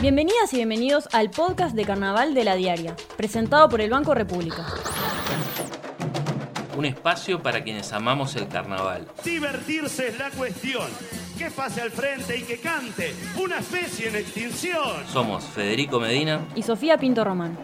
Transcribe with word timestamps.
Bienvenidas 0.00 0.50
y 0.54 0.56
bienvenidos 0.56 1.10
al 1.12 1.28
podcast 1.28 1.76
de 1.76 1.84
Carnaval 1.84 2.32
de 2.32 2.42
la 2.42 2.54
Diaria, 2.54 2.96
presentado 3.18 3.68
por 3.68 3.82
el 3.82 3.90
Banco 3.90 4.14
República. 4.14 4.64
Un 6.74 6.86
espacio 6.86 7.42
para 7.42 7.62
quienes 7.62 7.92
amamos 7.92 8.34
el 8.34 8.48
carnaval. 8.48 9.06
Divertirse 9.22 10.08
es 10.08 10.18
la 10.18 10.30
cuestión. 10.30 10.88
Que 11.36 11.50
pase 11.50 11.82
al 11.82 11.90
frente 11.90 12.38
y 12.38 12.42
que 12.44 12.56
cante. 12.56 13.12
Una 13.38 13.58
especie 13.58 14.08
en 14.08 14.16
extinción. 14.16 15.06
Somos 15.06 15.44
Federico 15.44 16.00
Medina. 16.00 16.40
Y 16.54 16.62
Sofía 16.62 16.96
Pinto 16.96 17.22
Román. 17.22 17.58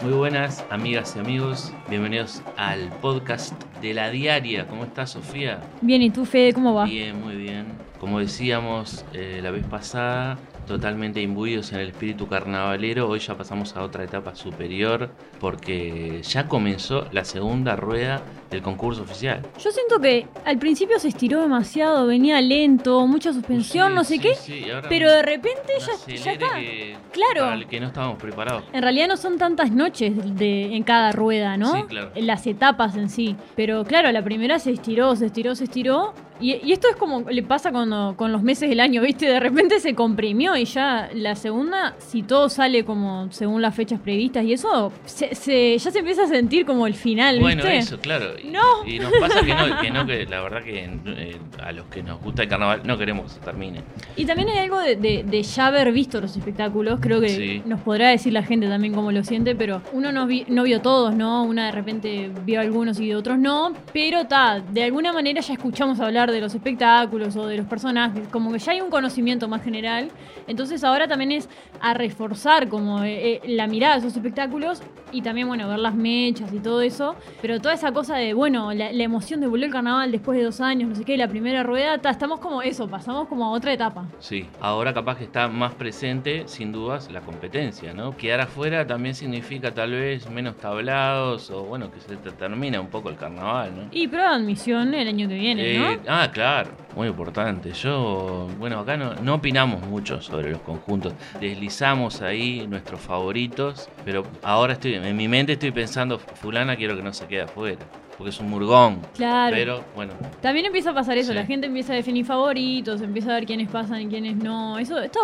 Muy 0.00 0.12
buenas 0.12 0.64
amigas 0.70 1.14
y 1.16 1.18
amigos, 1.18 1.72
bienvenidos 1.88 2.40
al 2.56 2.90
podcast 3.00 3.52
de 3.82 3.94
la 3.94 4.10
diaria. 4.10 4.68
¿Cómo 4.68 4.84
estás 4.84 5.10
Sofía? 5.10 5.60
Bien, 5.80 6.02
¿y 6.02 6.10
tú 6.10 6.24
Fede, 6.24 6.52
cómo 6.52 6.72
va? 6.72 6.84
Bien, 6.84 7.20
muy 7.20 7.34
bien. 7.34 7.75
Como 8.00 8.20
decíamos 8.20 9.04
eh, 9.14 9.40
la 9.42 9.50
vez 9.50 9.64
pasada, 9.66 10.38
totalmente 10.66 11.22
imbuidos 11.22 11.72
en 11.72 11.80
el 11.80 11.88
espíritu 11.88 12.28
carnavalero, 12.28 13.08
hoy 13.08 13.20
ya 13.20 13.36
pasamos 13.36 13.74
a 13.74 13.82
otra 13.82 14.04
etapa 14.04 14.34
superior 14.34 15.10
porque 15.40 16.20
ya 16.22 16.46
comenzó 16.46 17.06
la 17.12 17.24
segunda 17.24 17.74
rueda 17.74 18.22
del 18.50 18.62
concurso 18.62 19.02
oficial. 19.02 19.42
Yo 19.62 19.70
siento 19.70 20.00
que 20.00 20.26
al 20.44 20.58
principio 20.58 20.98
se 20.98 21.08
estiró 21.08 21.40
demasiado, 21.42 22.06
venía 22.06 22.40
lento, 22.40 23.06
mucha 23.06 23.32
suspensión, 23.32 23.88
Sí, 23.90 23.94
no 23.94 24.04
sé 24.04 24.14
sí, 24.14 24.20
qué, 24.20 24.34
sí, 24.34 24.66
pero 24.88 25.10
de 25.10 25.22
repente 25.22 25.72
ya, 25.80 26.14
ya 26.14 26.32
está. 26.32 26.54
que- 26.54 26.96
Claro. 27.12 27.52
el 27.54 27.66
que 27.66 27.80
no 27.80 27.86
estábamos 27.86 28.18
preparados. 28.18 28.64
En 28.72 28.82
realidad 28.82 29.08
no 29.08 29.16
son 29.16 29.38
tantas 29.38 29.70
noches 29.72 30.12
de, 30.36 30.74
en 30.76 30.82
cada 30.82 31.12
rueda, 31.12 31.56
¿no? 31.56 31.72
Sí, 31.74 31.82
claro. 31.88 32.10
Las 32.16 32.46
etapas 32.46 32.94
en 32.96 33.08
sí. 33.08 33.36
Pero 33.56 33.84
claro, 33.84 34.12
la 34.12 34.22
primera 34.22 34.58
se 34.58 34.70
estiró, 34.72 35.16
se 35.16 35.26
estiró, 35.26 35.54
se 35.54 35.64
estiró. 35.64 36.12
Y, 36.38 36.56
y 36.62 36.72
esto 36.72 36.88
es 36.90 36.96
como 36.96 37.22
le 37.22 37.42
pasa 37.42 37.72
cuando, 37.72 38.12
con 38.18 38.30
los 38.30 38.42
meses 38.42 38.68
del 38.68 38.80
año, 38.80 39.00
¿viste? 39.00 39.24
De 39.26 39.40
repente 39.40 39.80
se 39.80 39.94
comprimió 39.94 40.54
y 40.54 40.66
ya 40.66 41.08
la 41.14 41.34
segunda, 41.34 41.94
si 41.98 42.22
todo 42.22 42.50
sale 42.50 42.84
como 42.84 43.32
según 43.32 43.62
las 43.62 43.74
fechas 43.74 43.98
previstas 44.00 44.44
y 44.44 44.52
eso, 44.52 44.92
se, 45.06 45.34
se- 45.34 45.78
ya 45.78 45.90
se 45.90 45.98
empieza 46.00 46.24
a 46.24 46.28
sentir 46.28 46.66
como 46.66 46.86
el 46.86 46.92
final, 46.92 47.38
¿viste? 47.38 47.42
Bueno, 47.62 47.66
eso, 47.66 47.98
claro. 47.98 48.34
No. 48.50 48.86
y 48.86 48.98
nos 48.98 49.12
pasa 49.20 49.40
que 49.42 49.54
no, 49.54 49.80
que 49.80 49.90
no, 49.90 50.06
que 50.06 50.26
la 50.26 50.40
verdad 50.42 50.62
que 50.62 50.84
eh, 51.06 51.36
a 51.62 51.72
los 51.72 51.86
que 51.86 52.02
nos 52.02 52.20
gusta 52.20 52.42
el 52.44 52.48
carnaval 52.48 52.82
no 52.84 52.96
queremos 52.98 53.24
que 53.24 53.30
se 53.38 53.40
termine. 53.44 53.80
Y 54.16 54.24
también 54.24 54.48
hay 54.48 54.58
algo 54.58 54.78
de, 54.80 54.96
de- 54.96 55.24
de 55.24 55.42
ya 55.42 55.66
haber 55.66 55.92
visto 55.92 56.20
los 56.20 56.36
espectáculos, 56.36 56.98
creo 57.00 57.20
que 57.20 57.28
Sí. 57.28 57.62
nos 57.66 57.80
podrá 57.80 58.08
decir 58.10 58.32
la 58.32 58.42
gente 58.42 58.68
también 58.68 58.94
cómo 58.94 59.12
lo 59.12 59.22
siente, 59.24 59.54
pero 59.54 59.82
uno 59.92 60.12
no, 60.12 60.26
vi- 60.26 60.44
no 60.48 60.62
vio 60.64 60.80
todos, 60.80 61.14
¿no? 61.14 61.42
Una 61.44 61.66
de 61.66 61.72
repente 61.72 62.30
vio 62.44 62.60
algunos 62.60 62.98
y 63.00 63.08
de 63.08 63.16
otros 63.16 63.38
no, 63.38 63.72
pero 63.92 64.26
ta, 64.26 64.60
de 64.60 64.84
alguna 64.84 65.12
manera 65.12 65.40
ya 65.40 65.52
escuchamos 65.54 66.00
hablar 66.00 66.30
de 66.32 66.40
los 66.40 66.54
espectáculos 66.54 67.36
o 67.36 67.46
de 67.46 67.56
los 67.56 67.66
personajes, 67.66 68.28
como 68.28 68.52
que 68.52 68.58
ya 68.58 68.72
hay 68.72 68.80
un 68.80 68.90
conocimiento 68.90 69.48
más 69.48 69.62
general, 69.62 70.10
entonces 70.46 70.84
ahora 70.84 71.08
también 71.08 71.32
es 71.32 71.48
a 71.80 71.94
reforzar 71.94 72.68
como 72.68 73.02
eh, 73.02 73.40
eh, 73.44 73.48
la 73.48 73.66
mirada 73.66 73.94
de 73.94 74.00
esos 74.00 74.16
espectáculos 74.16 74.82
y 75.12 75.22
también, 75.22 75.46
bueno, 75.48 75.68
ver 75.68 75.78
las 75.78 75.94
mechas 75.94 76.52
y 76.52 76.58
todo 76.58 76.80
eso, 76.80 77.14
pero 77.40 77.60
toda 77.60 77.74
esa 77.74 77.92
cosa 77.92 78.16
de, 78.16 78.25
bueno, 78.34 78.72
la, 78.72 78.92
la 78.92 79.02
emoción 79.02 79.40
de 79.40 79.46
volver 79.46 79.66
al 79.66 79.72
carnaval 79.72 80.12
después 80.12 80.38
de 80.38 80.44
dos 80.44 80.60
años, 80.60 80.88
no 80.88 80.94
sé 80.94 81.04
qué, 81.04 81.16
la 81.16 81.28
primera 81.28 81.62
rueda, 81.62 81.98
ta, 81.98 82.10
estamos 82.10 82.40
como 82.40 82.62
eso, 82.62 82.88
pasamos 82.88 83.28
como 83.28 83.44
a 83.44 83.50
otra 83.50 83.72
etapa. 83.72 84.04
Sí, 84.18 84.46
ahora 84.60 84.92
capaz 84.94 85.18
que 85.18 85.24
está 85.24 85.48
más 85.48 85.74
presente, 85.74 86.44
sin 86.46 86.72
dudas, 86.72 87.10
la 87.10 87.20
competencia, 87.20 87.92
¿no? 87.94 88.16
Quedar 88.16 88.40
afuera 88.40 88.86
también 88.86 89.14
significa 89.14 89.72
tal 89.72 89.92
vez 89.92 90.28
menos 90.30 90.56
tablados 90.56 91.50
o, 91.50 91.64
bueno, 91.64 91.90
que 91.90 92.00
se 92.00 92.16
te 92.16 92.30
termina 92.32 92.80
un 92.80 92.88
poco 92.88 93.08
el 93.10 93.16
carnaval, 93.16 93.72
¿no? 93.76 93.82
Y 93.92 94.08
prueba 94.08 94.30
de 94.30 94.36
admisión 94.36 94.94
el 94.94 95.08
año 95.08 95.28
que 95.28 95.34
viene, 95.34 95.74
Eh, 95.74 95.78
¿no? 95.78 96.02
ah, 96.12 96.30
claro, 96.32 96.70
muy 96.96 97.08
importante. 97.08 97.72
Yo, 97.72 98.48
bueno, 98.58 98.80
acá 98.80 98.96
no, 98.96 99.14
no 99.16 99.34
opinamos 99.34 99.82
mucho 99.82 100.20
sobre 100.22 100.50
los 100.50 100.60
conjuntos. 100.62 101.12
Deslizamos 101.38 102.22
ahí 102.22 102.66
nuestros 102.66 103.00
favoritos, 103.00 103.88
pero 104.04 104.24
ahora 104.42 104.72
estoy, 104.72 104.94
en 104.94 105.16
mi 105.16 105.28
mente 105.28 105.52
estoy 105.52 105.70
pensando, 105.70 106.18
fulana 106.18 106.74
quiero 106.74 106.96
que 106.96 107.02
no 107.02 107.12
se 107.12 107.26
quede 107.26 107.42
afuera, 107.42 107.84
porque 108.16 108.30
es 108.30 108.40
un 108.40 108.48
murgón. 108.48 109.00
Claro. 109.14 109.54
Pero, 109.54 109.84
bueno, 109.94 110.14
También 110.40 110.64
empieza 110.66 110.90
a 110.90 110.94
pasar 110.94 111.18
eso, 111.18 111.32
Sí. 111.32 111.34
la 111.34 111.44
gente 111.44 111.66
empieza 111.66 111.92
a 111.92 111.96
definir 111.96 112.24
favoritos, 112.24 113.02
empieza 113.02 113.30
a 113.30 113.34
ver 113.34 113.44
quiénes 113.46 113.68
pasan 113.70 114.00
y 114.00 114.06
quiénes 114.06 114.36
no. 114.36 114.78
Eso 114.78 114.98
está, 114.98 115.20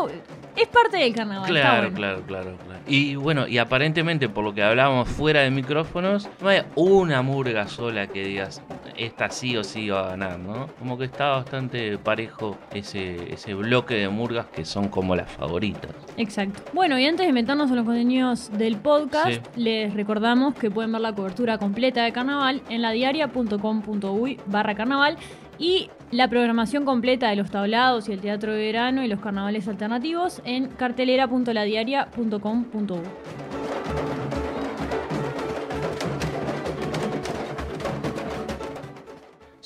es 0.55 0.69
parte 0.69 0.99
del 0.99 1.15
carnaval. 1.15 1.49
Claro, 1.49 1.83
bueno. 1.91 1.97
claro, 1.97 2.23
claro, 2.27 2.57
claro. 2.67 2.81
Y 2.87 3.15
bueno, 3.15 3.47
y 3.49 3.57
aparentemente 3.59 4.29
por 4.29 4.45
lo 4.45 4.53
que 4.53 4.63
hablábamos 4.63 5.09
fuera 5.09 5.41
de 5.41 5.51
micrófonos, 5.51 6.29
no 6.43 6.49
hay 6.51 6.63
una 6.75 7.23
murga 7.23 7.67
sola 7.69 8.09
que 8.09 8.25
digas, 8.25 8.61
esta 8.97 9.31
sí 9.31 9.57
o 9.57 9.65
sí 9.65 9.89
va 9.89 10.01
a 10.07 10.09
ganar, 10.11 10.39
¿no? 10.39 10.67
Como 10.79 10.99
que 10.99 11.05
está 11.07 11.29
bastante 11.29 11.62
parejo 12.03 12.57
ese, 12.73 13.33
ese 13.33 13.55
bloque 13.55 13.95
de 13.95 14.09
murgas 14.09 14.47
que 14.47 14.65
son 14.65 14.89
como 14.89 15.15
las 15.17 15.31
favoritas. 15.31 15.91
Exacto. 16.17 16.63
Bueno, 16.73 16.99
y 16.99 17.07
antes 17.07 17.27
de 17.27 17.33
meternos 17.33 17.71
en 17.71 17.77
los 17.77 17.85
contenidos 17.87 18.51
del 18.57 18.77
podcast, 18.77 19.29
Sí. 19.29 19.41
les 19.57 19.95
recordamos 19.95 20.55
que 20.55 20.71
pueden 20.71 20.93
ver 20.93 21.01
la 21.01 21.13
cobertura 21.15 21.59
completa 21.59 22.05
de 22.05 22.13
carnaval 22.13 22.63
en 22.69 22.83
ladiaria.com.uy 22.83 24.39
barra 24.47 24.75
carnaval 24.75 25.17
y 25.59 25.89
la 26.11 26.29
programación 26.29 26.85
completa 26.85 27.31
de 27.31 27.37
los 27.37 27.51
tablados 27.51 28.09
y 28.09 28.13
el 28.13 28.21
teatro 28.21 28.53
de 28.53 28.59
verano 28.59 29.03
y 29.05 29.09
los 29.09 29.21
carnavales 29.21 29.69
alternativos 29.69 30.43
en 30.45 30.67
cartelera.ladiaria.com.uy. 30.69 33.52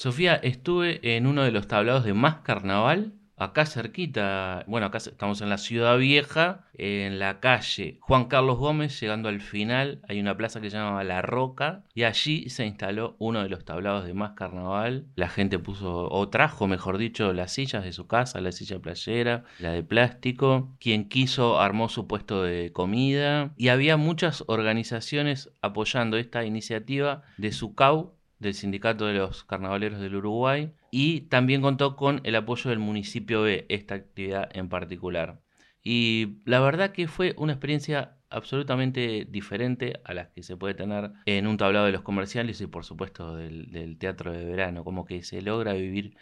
Sofía, 0.06 0.36
estuve 0.36 1.16
en 1.16 1.26
uno 1.26 1.42
de 1.42 1.50
los 1.50 1.66
tablados 1.66 2.04
de 2.04 2.14
Más 2.14 2.36
Carnaval, 2.36 3.14
acá 3.36 3.66
cerquita, 3.66 4.62
bueno, 4.68 4.86
acá 4.86 4.98
estamos 4.98 5.40
en 5.40 5.48
la 5.48 5.58
Ciudad 5.58 5.98
Vieja, 5.98 6.64
en 6.74 7.18
la 7.18 7.40
calle 7.40 7.98
Juan 8.02 8.26
Carlos 8.26 8.56
Gómez, 8.56 9.00
llegando 9.00 9.28
al 9.28 9.40
final, 9.40 10.00
hay 10.08 10.20
una 10.20 10.36
plaza 10.36 10.60
que 10.60 10.70
se 10.70 10.76
llama 10.76 11.02
La 11.02 11.22
Roca, 11.22 11.82
y 11.92 12.04
allí 12.04 12.48
se 12.50 12.64
instaló 12.64 13.16
uno 13.18 13.42
de 13.42 13.48
los 13.48 13.64
tablados 13.64 14.06
de 14.06 14.14
Más 14.14 14.34
Carnaval. 14.36 15.06
La 15.16 15.28
gente 15.28 15.58
puso, 15.58 16.08
o 16.08 16.28
trajo, 16.28 16.68
mejor 16.68 16.98
dicho, 16.98 17.32
las 17.32 17.52
sillas 17.52 17.82
de 17.82 17.90
su 17.90 18.06
casa, 18.06 18.40
la 18.40 18.52
silla 18.52 18.78
playera, 18.78 19.42
la 19.58 19.72
de 19.72 19.82
plástico. 19.82 20.72
Quien 20.78 21.08
quiso 21.08 21.58
armó 21.58 21.88
su 21.88 22.06
puesto 22.06 22.44
de 22.44 22.70
comida, 22.72 23.50
y 23.56 23.70
había 23.70 23.96
muchas 23.96 24.44
organizaciones 24.46 25.50
apoyando 25.62 26.16
esta 26.16 26.44
iniciativa 26.44 27.22
de 27.38 27.50
SUCAU, 27.50 28.14
del 28.38 28.54
Sindicato 28.54 29.06
de 29.06 29.14
los 29.14 29.44
Carnavaleros 29.44 30.00
del 30.00 30.16
Uruguay 30.16 30.72
y 30.91 31.22
también 31.22 31.62
contó 31.62 31.97
con 31.97 32.20
el 32.24 32.36
apoyo 32.36 32.70
del 32.70 32.78
municipio 32.78 33.42
B, 33.42 33.66
esta 33.69 33.94
actividad 33.94 34.50
en 34.54 34.69
particular. 34.69 35.41
Y 35.82 36.38
la 36.44 36.60
verdad 36.60 36.92
que 36.92 37.08
fue 37.08 37.34
una 37.38 37.52
experiencia 37.52 38.16
absolutamente 38.28 39.26
diferente 39.30 40.00
a 40.04 40.14
las 40.14 40.28
que 40.28 40.42
se 40.42 40.56
puede 40.56 40.74
tener 40.74 41.12
en 41.26 41.47
un 41.47 41.56
tablado 41.56 41.86
de 41.86 41.92
los 41.92 42.02
comerciales 42.02 42.60
y 42.60 42.66
por 42.66 42.84
supuesto 42.84 43.36
del, 43.36 43.70
del 43.70 43.98
teatro 43.98 44.32
de 44.32 44.44
verano, 44.44 44.84
como 44.84 45.04
que 45.04 45.22
se 45.22 45.42
logra 45.42 45.74
vivir 45.74 46.16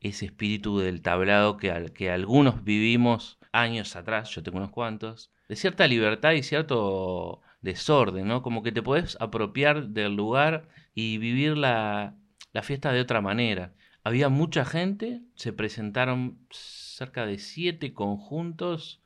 ese 0.00 0.26
espíritu 0.26 0.78
del 0.78 1.02
tablado 1.02 1.56
que, 1.56 1.70
al, 1.70 1.92
que 1.92 2.10
algunos 2.10 2.64
vivimos 2.64 3.38
años 3.52 3.96
atrás, 3.96 4.30
yo 4.30 4.42
tengo 4.42 4.58
unos 4.58 4.70
cuantos, 4.70 5.32
de 5.48 5.56
cierta 5.56 5.86
libertad 5.86 6.32
y 6.32 6.42
cierto 6.42 7.40
desorden, 7.60 8.28
¿no? 8.28 8.42
Como 8.42 8.62
que 8.62 8.72
te 8.72 8.82
podés 8.82 9.16
apropiar 9.20 9.88
del 9.88 10.14
lugar 10.14 10.68
y 10.94 11.18
vivir 11.18 11.56
la, 11.56 12.16
la 12.52 12.62
fiesta 12.62 12.92
de 12.92 13.00
otra 13.00 13.20
manera. 13.20 13.74
Había 14.04 14.28
mucha 14.28 14.64
gente, 14.64 15.22
se 15.34 15.52
presentaron 15.52 16.38
cerca 16.50 17.26
de 17.26 17.38
siete 17.38 17.92
conjuntos 17.92 19.02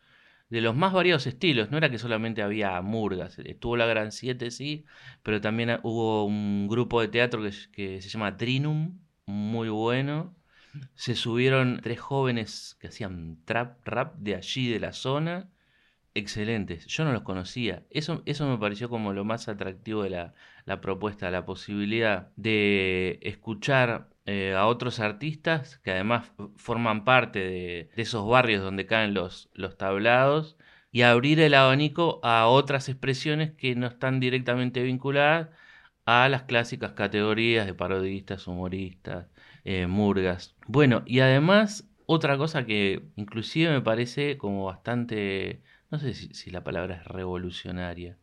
de 0.49 0.61
los 0.61 0.77
más 0.77 0.93
variados 0.93 1.27
estilos. 1.27 1.71
No 1.71 1.79
era 1.79 1.91
que 1.91 1.99
solamente 1.99 2.43
había 2.43 2.81
murgas, 2.83 3.39
estuvo 3.39 3.77
la 3.77 3.87
Gran 3.87 4.13
Siete, 4.13 4.51
sí, 4.51 4.85
pero 5.23 5.41
también 5.41 5.81
hubo 5.83 6.25
un 6.25 6.69
grupo 6.69 7.01
de 7.01 7.09
teatro 7.09 7.43
que, 7.43 7.53
que 7.73 8.03
se 8.03 8.09
llama 8.09 8.37
Trinum, 8.37 8.99
muy 9.27 9.69
bueno. 9.71 10.37
Se 10.95 11.15
subieron 11.17 11.81
tres 11.83 12.01
jóvenes 12.01 12.77
que 12.81 12.89
hacían 12.89 13.39
trap 13.45 13.87
rap 13.87 14.17
de 14.17 14.37
allí, 14.37 14.71
de 14.71 14.81
la 14.81 14.93
zona 14.93 15.52
excelentes. 16.15 16.87
Yo 16.87 17.05
no 17.05 17.13
los 17.13 17.23
conocía. 17.23 17.85
Eso, 17.91 18.23
eso 18.27 18.47
me 18.49 18.59
pareció 18.59 18.89
como 18.89 19.13
lo 19.13 19.25
más 19.25 19.49
atractivo 19.49 20.03
de 20.03 20.11
la, 20.11 20.35
la 20.65 20.81
propuesta, 20.81 21.31
la 21.31 21.45
posibilidad 21.45 22.31
de 22.37 23.19
escuchar 23.23 24.09
eh, 24.27 24.55
a 24.57 24.67
otros 24.67 25.01
artistas 25.01 25.79
que 25.79 25.91
además 25.91 26.31
forman 26.57 27.05
parte 27.05 27.41
de, 27.41 27.91
esos 27.97 28.29
barrios 28.29 28.63
donde 28.63 28.87
caen 28.87 29.15
los, 29.15 29.51
los 29.55 29.77
tablados 29.77 30.57
y 30.93 31.03
abrir 31.03 31.41
el 31.41 31.55
abanico 31.55 32.21
a 32.23 32.47
otras 32.47 32.89
expresiones 32.89 33.53
que 33.53 33.75
no 33.75 33.87
están 33.89 34.21
directamente 34.21 34.83
vinculadas 34.83 35.49
a 36.07 36.29
las 36.29 36.45
clásicas 36.45 36.93
categorías 36.93 37.67
de 37.67 37.75
parodistas, 37.75 38.47
humoristas, 38.47 39.29
eh, 39.65 39.87
murgas. 39.87 40.57
Bueno, 40.67 41.03
y 41.07 41.21
además 41.21 41.89
otra 42.07 42.37
cosa 42.37 42.67
que 42.67 43.05
inclusive 43.17 43.73
me 43.73 43.81
parece 43.81 44.39
como 44.39 44.65
bastante 44.67 45.63
no 45.93 45.99
sé 45.99 46.15
si, 46.15 46.35
si, 46.35 46.51
la 46.51 46.65
palabra 46.65 46.97
es 46.97 47.05
revolucionaria, 47.05 48.19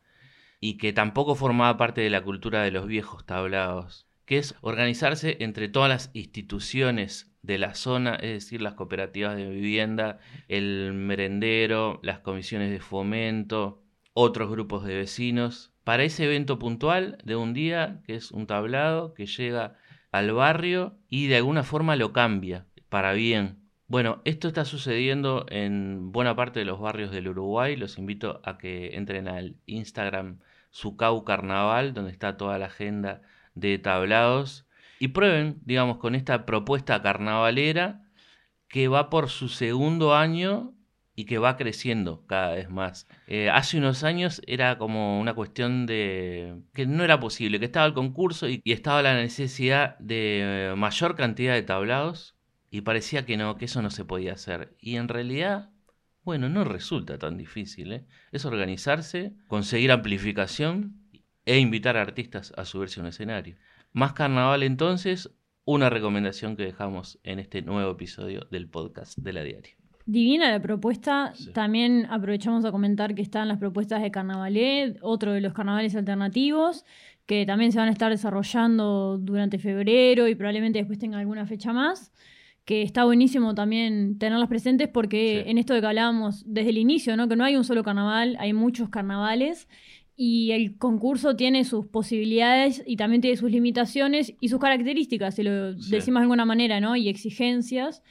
y 0.60 0.78
que 0.78 0.92
tampoco 0.92 1.36
formaba 1.36 1.78
parte 1.78 2.02
de 2.02 2.10
la 2.10 2.24
cultura 2.24 2.64
de 2.64 2.72
los 2.72 2.88
viejos 2.88 3.26
tablados, 3.26 4.08
que 4.26 4.40
es 4.40 4.56
organizarse 4.62 5.38
entre 5.40 5.70
todas 5.70 5.88
las 5.88 6.10
instituciones 6.14 7.32
de 7.44 7.60
la 7.60 7.76
zona, 7.76 8.16
es 8.16 8.44
decir, 8.44 8.62
las 8.62 8.74
cooperativas 8.74 9.36
de 9.36 9.50
vivienda, 9.50 10.20
el 10.48 10.94
merendero, 10.94 12.00
las 12.04 12.20
comisiones 12.20 12.72
de 12.72 12.80
fomento, 12.80 13.84
otros 14.14 14.50
grupos 14.50 14.84
de 14.84 14.96
vecinos, 14.96 15.72
para 15.84 16.04
ese 16.04 16.26
evento 16.26 16.60
puntual 16.60 17.20
de 17.24 17.36
un 17.36 17.54
día, 17.54 18.02
que 18.06 18.16
es 18.16 18.32
un 18.32 18.48
tablado 18.48 19.14
que 19.14 19.28
llega 19.28 19.78
al 20.12 20.32
barrio 20.34 20.98
y 21.08 21.28
de 21.28 21.38
alguna 21.38 21.64
forma 21.64 21.96
lo 21.96 22.14
cambia 22.14 22.66
para 22.90 23.14
bien. 23.14 23.69
Bueno, 23.90 24.22
esto 24.24 24.48
está 24.48 24.66
sucediendo 24.66 25.48
en 25.50 26.12
buena 26.12 26.36
parte 26.36 26.60
de 26.60 26.66
los 26.66 26.80
barrios 26.80 27.10
del 27.10 27.28
Uruguay. 27.28 27.76
Los 27.76 27.98
invito 27.98 28.40
a 28.46 28.60
que 28.60 28.96
entren 28.96 29.28
al 29.28 29.56
Instagram 29.66 30.42
Sucau 30.70 31.24
Carnaval, 31.26 31.96
donde 31.96 32.12
está 32.12 32.38
toda 32.38 32.60
la 32.60 32.68
agenda 32.68 33.24
de 33.56 33.80
tablados, 33.80 34.68
y 35.00 35.08
prueben, 35.08 35.60
digamos, 35.66 35.98
con 35.98 36.14
esta 36.14 36.46
propuesta 36.46 37.02
carnavalera 37.02 38.04
que 38.68 38.88
va 38.88 39.10
por 39.10 39.28
su 39.30 39.50
segundo 39.50 40.16
año 40.16 40.76
y 41.16 41.26
que 41.26 41.40
va 41.40 41.58
creciendo 41.58 42.28
cada 42.28 42.54
vez 42.54 42.70
más. 42.70 43.08
Eh, 43.26 43.50
hace 43.50 43.80
unos 43.80 44.04
años 44.04 44.40
era 44.46 44.78
como 44.78 45.20
una 45.20 45.34
cuestión 45.34 45.88
de 45.88 46.62
que 46.76 46.86
no 46.86 47.04
era 47.04 47.20
posible, 47.20 47.60
que 47.60 47.66
estaba 47.66 47.88
el 47.88 47.94
concurso 47.96 48.48
y, 48.48 48.62
estaba 48.66 49.02
la 49.02 49.16
necesidad 49.16 49.98
de 49.98 50.76
mayor 50.78 51.16
cantidad 51.16 51.56
de 51.56 51.64
tablados 51.64 52.39
y 52.72 52.82
parecía 52.82 53.26
que 53.26 53.38
no, 53.38 53.58
que 53.58 53.66
eso 53.66 53.82
no 53.82 53.90
se 53.90 54.06
podía 54.06 54.34
hacer. 54.34 54.76
Y 54.80 54.96
en 54.96 55.08
realidad, 55.08 55.72
bueno, 56.24 56.50
no 56.50 56.64
resulta 56.64 57.18
tan 57.18 57.38
difícil. 57.38 57.94
¿eh? 57.94 58.06
Es 58.32 58.46
organizarse, 58.46 59.34
conseguir 59.48 59.92
amplificación 59.92 60.96
e 61.46 61.60
invitar 61.60 61.98
a 61.98 62.02
artistas 62.02 62.54
a 62.58 62.66
subirse 62.66 63.00
a 63.00 63.04
un 63.04 63.10
escenario. 63.10 63.56
Más 63.92 64.14
carnaval 64.14 64.64
entonces, 64.64 65.32
una 65.66 65.90
recomendación 65.90 66.56
que 66.56 66.64
dejamos 66.64 67.20
en 67.24 67.40
este 67.40 67.62
nuevo 67.62 67.92
episodio 67.92 68.48
del 68.52 68.70
podcast 68.70 69.18
de 69.18 69.34
la 69.34 69.44
diaria. 69.44 69.76
Divina 70.06 70.50
la 70.50 70.60
propuesta. 70.60 71.34
También 71.54 72.08
aprovechamos 72.10 72.66
a 72.66 72.72
comentar 72.72 73.14
que 73.14 73.22
están 73.22 73.48
las 73.48 73.60
propuestas 73.60 74.02
de 74.02 74.10
Carnavalé, 74.10 74.96
otro 75.02 75.34
de 75.34 75.42
los 75.42 75.54
carnavales 75.54 75.96
alternativos, 75.96 76.84
que 77.28 77.46
también 77.46 77.72
se 77.72 77.78
van 77.78 77.90
a 77.90 77.92
estar 77.92 78.10
desarrollando 78.10 79.20
durante 79.20 79.60
febrero 79.60 80.28
y 80.28 80.34
probablemente 80.34 80.80
después 80.80 80.98
tenga 80.98 81.20
alguna 81.20 81.46
fecha 81.46 81.74
más. 81.74 82.12
Que 82.70 82.84
está 82.84 83.04
buenísimo 83.04 83.56
también 83.56 84.20
tenerlas 84.20 84.48
presentes 84.48 84.88
porque 84.88 85.46
en 85.48 85.58
esto 85.58 85.74
de 85.74 85.82
que 85.82 85.88
hablábamos 85.88 86.44
desde 86.46 86.70
el 86.70 86.78
inicio, 86.78 87.18
¿no? 87.18 87.28
que 87.28 87.36
no 87.36 87.44
hay 87.44 87.56
un 87.56 87.64
solo 87.64 87.82
carnaval, 87.82 88.38
hay 88.40 88.54
muchos 88.54 88.90
carnavales 88.90 89.68
y 90.16 90.52
el 90.52 90.78
concurso 90.78 91.36
tiene 91.36 91.64
sus 91.64 91.88
posibilidades 91.88 92.84
y 92.86 92.96
también 92.96 93.22
tiene 93.22 93.38
sus 93.38 93.50
limitaciones 93.50 94.36
y 94.40 94.50
sus 94.50 94.60
características, 94.60 95.34
si 95.34 95.42
lo 95.42 95.74
decimos 95.74 96.20
de 96.20 96.26
alguna 96.26 96.46
manera, 96.46 96.80
¿no? 96.80 96.96
Y 96.96 97.10
exigencias 97.10 98.04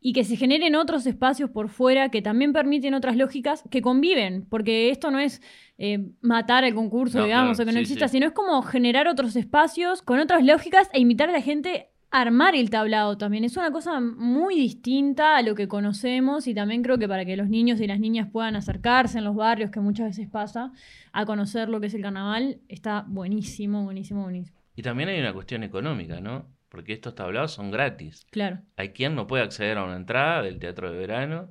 y 0.00 0.12
que 0.12 0.24
se 0.24 0.36
generen 0.36 0.74
otros 0.74 1.06
espacios 1.06 1.50
por 1.50 1.68
fuera 1.68 2.08
que 2.08 2.20
también 2.20 2.52
permiten 2.52 2.94
otras 2.94 3.16
lógicas 3.16 3.62
que 3.70 3.80
conviven, 3.80 4.44
porque 4.48 4.90
esto 4.90 5.12
no 5.12 5.20
es 5.20 5.40
eh, 5.78 6.10
matar 6.20 6.64
el 6.64 6.74
concurso, 6.74 7.22
digamos, 7.22 7.60
o 7.60 7.64
que 7.64 7.72
no 7.72 7.78
exista, 7.78 8.08
sino 8.08 8.26
es 8.26 8.32
como 8.32 8.60
generar 8.62 9.06
otros 9.06 9.36
espacios 9.36 10.02
con 10.02 10.18
otras 10.18 10.44
lógicas 10.44 10.88
e 10.92 11.00
invitar 11.00 11.28
a 11.28 11.32
la 11.32 11.42
gente 11.42 11.89
a 11.89 11.89
armar 12.10 12.54
el 12.54 12.70
tablado 12.70 13.16
también. 13.18 13.44
Es 13.44 13.56
una 13.56 13.70
cosa 13.70 14.00
muy 14.00 14.56
distinta 14.56 15.36
a 15.36 15.42
lo 15.42 15.54
que 15.54 15.68
conocemos 15.68 16.46
y 16.46 16.54
también 16.54 16.82
creo 16.82 16.98
que 16.98 17.08
para 17.08 17.24
que 17.24 17.36
los 17.36 17.48
niños 17.48 17.80
y 17.80 17.86
las 17.86 18.00
niñas 18.00 18.28
puedan 18.32 18.56
acercarse 18.56 19.18
en 19.18 19.24
los 19.24 19.36
barrios, 19.36 19.70
que 19.70 19.80
muchas 19.80 20.06
veces 20.06 20.28
pasa, 20.28 20.72
a 21.12 21.24
conocer 21.26 21.68
lo 21.68 21.80
que 21.80 21.86
es 21.86 21.94
el 21.94 22.02
carnaval, 22.02 22.60
está 22.68 23.04
buenísimo, 23.06 23.84
buenísimo, 23.84 24.22
buenísimo. 24.22 24.58
Y 24.76 24.82
también 24.82 25.08
hay 25.08 25.20
una 25.20 25.32
cuestión 25.32 25.62
económica, 25.62 26.20
¿no? 26.20 26.46
porque 26.70 26.92
estos 26.92 27.14
tablados 27.14 27.52
son 27.52 27.70
gratis. 27.70 28.26
Claro. 28.30 28.60
Hay 28.76 28.90
quien 28.90 29.14
no 29.14 29.26
puede 29.26 29.42
acceder 29.42 29.76
a 29.76 29.84
una 29.84 29.96
entrada 29.96 30.42
del 30.42 30.58
teatro 30.58 30.90
de 30.90 30.96
verano 30.96 31.50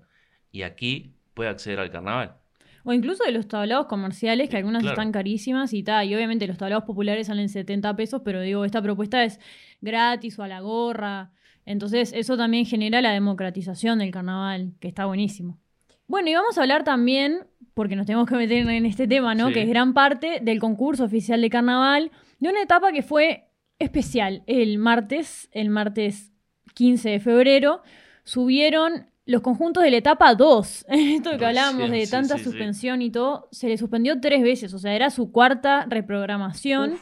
y 0.52 0.64
aquí 0.64 1.14
puede 1.34 1.50
acceder 1.50 1.80
al 1.80 1.92
carnaval. 1.92 2.38
O 2.86 2.94
incluso 2.94 3.26
de 3.26 3.34
los 3.34 3.48
tablados 3.48 3.88
comerciales, 3.88 4.50
que 4.50 4.56
algunas 4.56 4.84
están 4.84 5.12
carísimas 5.12 5.74
y 5.74 5.84
tal. 5.84 6.08
Y 6.08 6.16
obviamente 6.16 6.48
los 6.48 6.58
tablados 6.58 6.86
populares 6.86 7.28
salen 7.28 7.50
70 7.50 7.96
pesos, 7.98 8.22
pero 8.24 8.42
digo, 8.42 8.64
esta 8.64 8.82
propuesta 8.82 9.24
es 9.26 9.40
gratis 9.82 10.38
o 10.40 10.44
a 10.44 10.48
la 10.48 10.62
gorra. 10.62 11.32
Entonces, 11.66 12.14
eso 12.16 12.38
también 12.38 12.66
genera 12.66 13.02
la 13.02 13.12
democratización 13.12 14.00
del 14.00 14.12
carnaval, 14.12 14.74
que 14.80 14.88
está 14.88 15.06
buenísimo. 15.06 15.60
Bueno, 16.08 16.30
y 16.30 16.34
vamos 16.34 16.58
a 16.58 16.62
hablar 16.62 16.84
también, 16.84 17.46
porque 17.76 17.96
nos 17.96 18.08
tenemos 18.08 18.28
que 18.28 18.36
meter 18.36 18.68
en 18.68 18.86
este 18.86 19.08
tema, 19.08 19.36
¿no? 19.36 19.52
Que 19.52 19.62
es 19.62 19.70
gran 19.70 19.94
parte 19.94 20.40
del 20.42 20.60
concurso 20.60 21.04
oficial 21.04 21.42
de 21.42 21.50
carnaval, 21.50 22.12
de 22.40 22.50
una 22.50 22.64
etapa 22.64 22.92
que 22.92 23.04
fue 23.04 23.50
especial. 23.78 24.44
El 24.48 24.80
martes, 24.80 25.50
el 25.52 25.70
martes 25.70 26.32
15 26.74 27.10
de 27.10 27.20
febrero, 27.20 27.84
subieron 28.24 29.06
los 29.26 29.42
conjuntos 29.42 29.84
de 29.84 29.92
la 29.92 29.98
etapa 29.98 30.34
2. 30.34 30.86
Esto 30.90 31.38
que 31.38 31.46
hablábamos 31.46 31.92
de 31.92 32.08
tanta 32.08 32.40
suspensión 32.40 33.04
y 33.04 33.12
todo, 33.12 33.48
se 33.52 33.70
le 33.70 33.78
suspendió 33.78 34.20
tres 34.20 34.42
veces, 34.42 34.74
o 34.74 34.80
sea, 34.80 34.96
era 34.96 35.12
su 35.12 35.32
cuarta 35.32 35.86
reprogramación. 35.88 36.98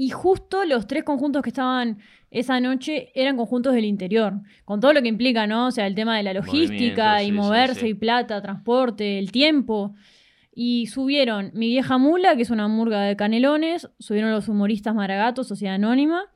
Y 0.00 0.10
justo 0.10 0.64
los 0.64 0.86
tres 0.86 1.02
conjuntos 1.02 1.42
que 1.42 1.50
estaban 1.50 1.98
esa 2.30 2.60
noche 2.60 3.10
eran 3.16 3.36
conjuntos 3.36 3.74
del 3.74 3.84
interior, 3.84 4.34
con 4.64 4.78
todo 4.78 4.92
lo 4.92 5.02
que 5.02 5.08
implica, 5.08 5.48
¿no? 5.48 5.66
O 5.66 5.70
sea, 5.72 5.88
el 5.88 5.96
tema 5.96 6.16
de 6.16 6.22
la 6.22 6.32
logística 6.32 7.20
y 7.24 7.32
moverse 7.32 7.88
y 7.88 7.94
plata, 7.94 8.40
transporte, 8.40 9.18
el 9.18 9.32
tiempo. 9.32 9.96
Y 10.54 10.86
subieron 10.86 11.50
Mi 11.52 11.66
vieja 11.66 11.98
mula, 11.98 12.36
que 12.36 12.42
es 12.42 12.50
una 12.50 12.68
murga 12.68 13.00
de 13.00 13.16
canelones, 13.16 13.90
subieron 13.98 14.30
los 14.30 14.48
humoristas 14.48 14.94
Maragatos, 14.94 15.48
Sociedad 15.48 15.74
Anónima, 15.74 16.26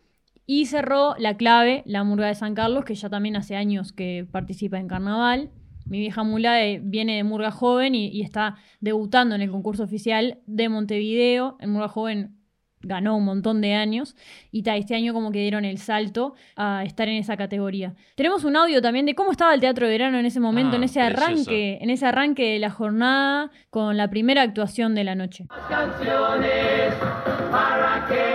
y 0.44 0.66
cerró 0.66 1.14
La 1.18 1.36
Clave, 1.36 1.84
la 1.86 2.02
murga 2.02 2.26
de 2.26 2.34
San 2.34 2.56
Carlos, 2.56 2.84
que 2.84 2.96
ya 2.96 3.10
también 3.10 3.36
hace 3.36 3.54
años 3.54 3.92
que 3.92 4.26
participa 4.28 4.80
en 4.80 4.88
carnaval. 4.88 5.50
Mi 5.86 6.00
vieja 6.00 6.24
mula 6.24 6.66
eh, 6.66 6.80
viene 6.82 7.14
de 7.14 7.22
Murga 7.22 7.52
Joven 7.52 7.94
y, 7.94 8.08
y, 8.08 8.22
está 8.22 8.56
debutando 8.80 9.36
en 9.36 9.42
el 9.42 9.52
concurso 9.52 9.84
oficial 9.84 10.40
de 10.46 10.68
Montevideo. 10.68 11.56
En 11.60 11.70
Murga 11.70 11.86
Joven 11.86 12.41
ganó 12.82 13.16
un 13.16 13.24
montón 13.24 13.60
de 13.60 13.74
años 13.74 14.16
y 14.50 14.62
este 14.68 14.94
año 14.94 15.12
como 15.12 15.32
que 15.32 15.40
dieron 15.40 15.64
el 15.64 15.78
salto 15.78 16.34
a 16.56 16.84
estar 16.84 17.08
en 17.08 17.16
esa 17.16 17.36
categoría. 17.36 17.94
Tenemos 18.14 18.44
un 18.44 18.56
audio 18.56 18.80
también 18.80 19.06
de 19.06 19.14
cómo 19.14 19.32
estaba 19.32 19.54
el 19.54 19.60
teatro 19.60 19.86
de 19.86 19.92
verano 19.92 20.18
en 20.18 20.26
ese 20.26 20.40
momento, 20.40 20.76
en 20.76 20.82
ah, 20.82 20.86
ese 20.86 21.00
arranque, 21.00 21.78
en 21.80 21.90
ese 21.90 22.06
arranque 22.06 22.52
de 22.52 22.58
la 22.58 22.70
jornada 22.70 23.50
con 23.70 23.96
la 23.96 24.08
primera 24.08 24.42
actuación 24.42 24.94
de 24.94 25.04
la 25.04 25.14
noche. 25.14 25.46
Canciones 25.68 26.94
para 27.50 28.06
que 28.08 28.31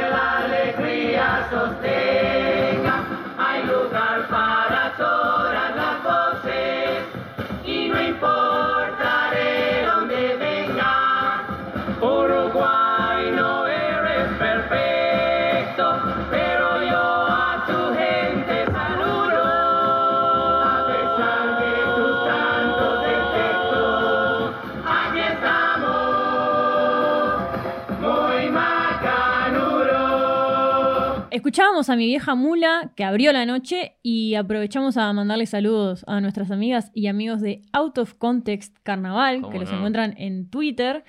Escuchábamos 31.48 31.90
a 31.90 31.96
mi 31.96 32.08
vieja 32.08 32.36
mula 32.36 32.92
que 32.98 33.06
abrió 33.06 33.32
la 33.32 33.46
noche 33.46 33.96
y 34.04 34.36
aprovechamos 34.36 34.98
a 34.98 35.14
mandarle 35.14 35.46
saludos 35.46 36.04
a 36.06 36.20
nuestras 36.20 36.52
amigas 36.52 36.92
y 36.94 37.08
amigos 37.08 37.40
de 37.40 37.62
Out 37.72 38.00
of 38.00 38.16
Context 38.16 38.76
Carnaval, 38.84 39.50
que 39.50 39.58
los 39.58 39.72
encuentran 39.72 40.14
en 40.18 40.50
Twitter 40.50 41.06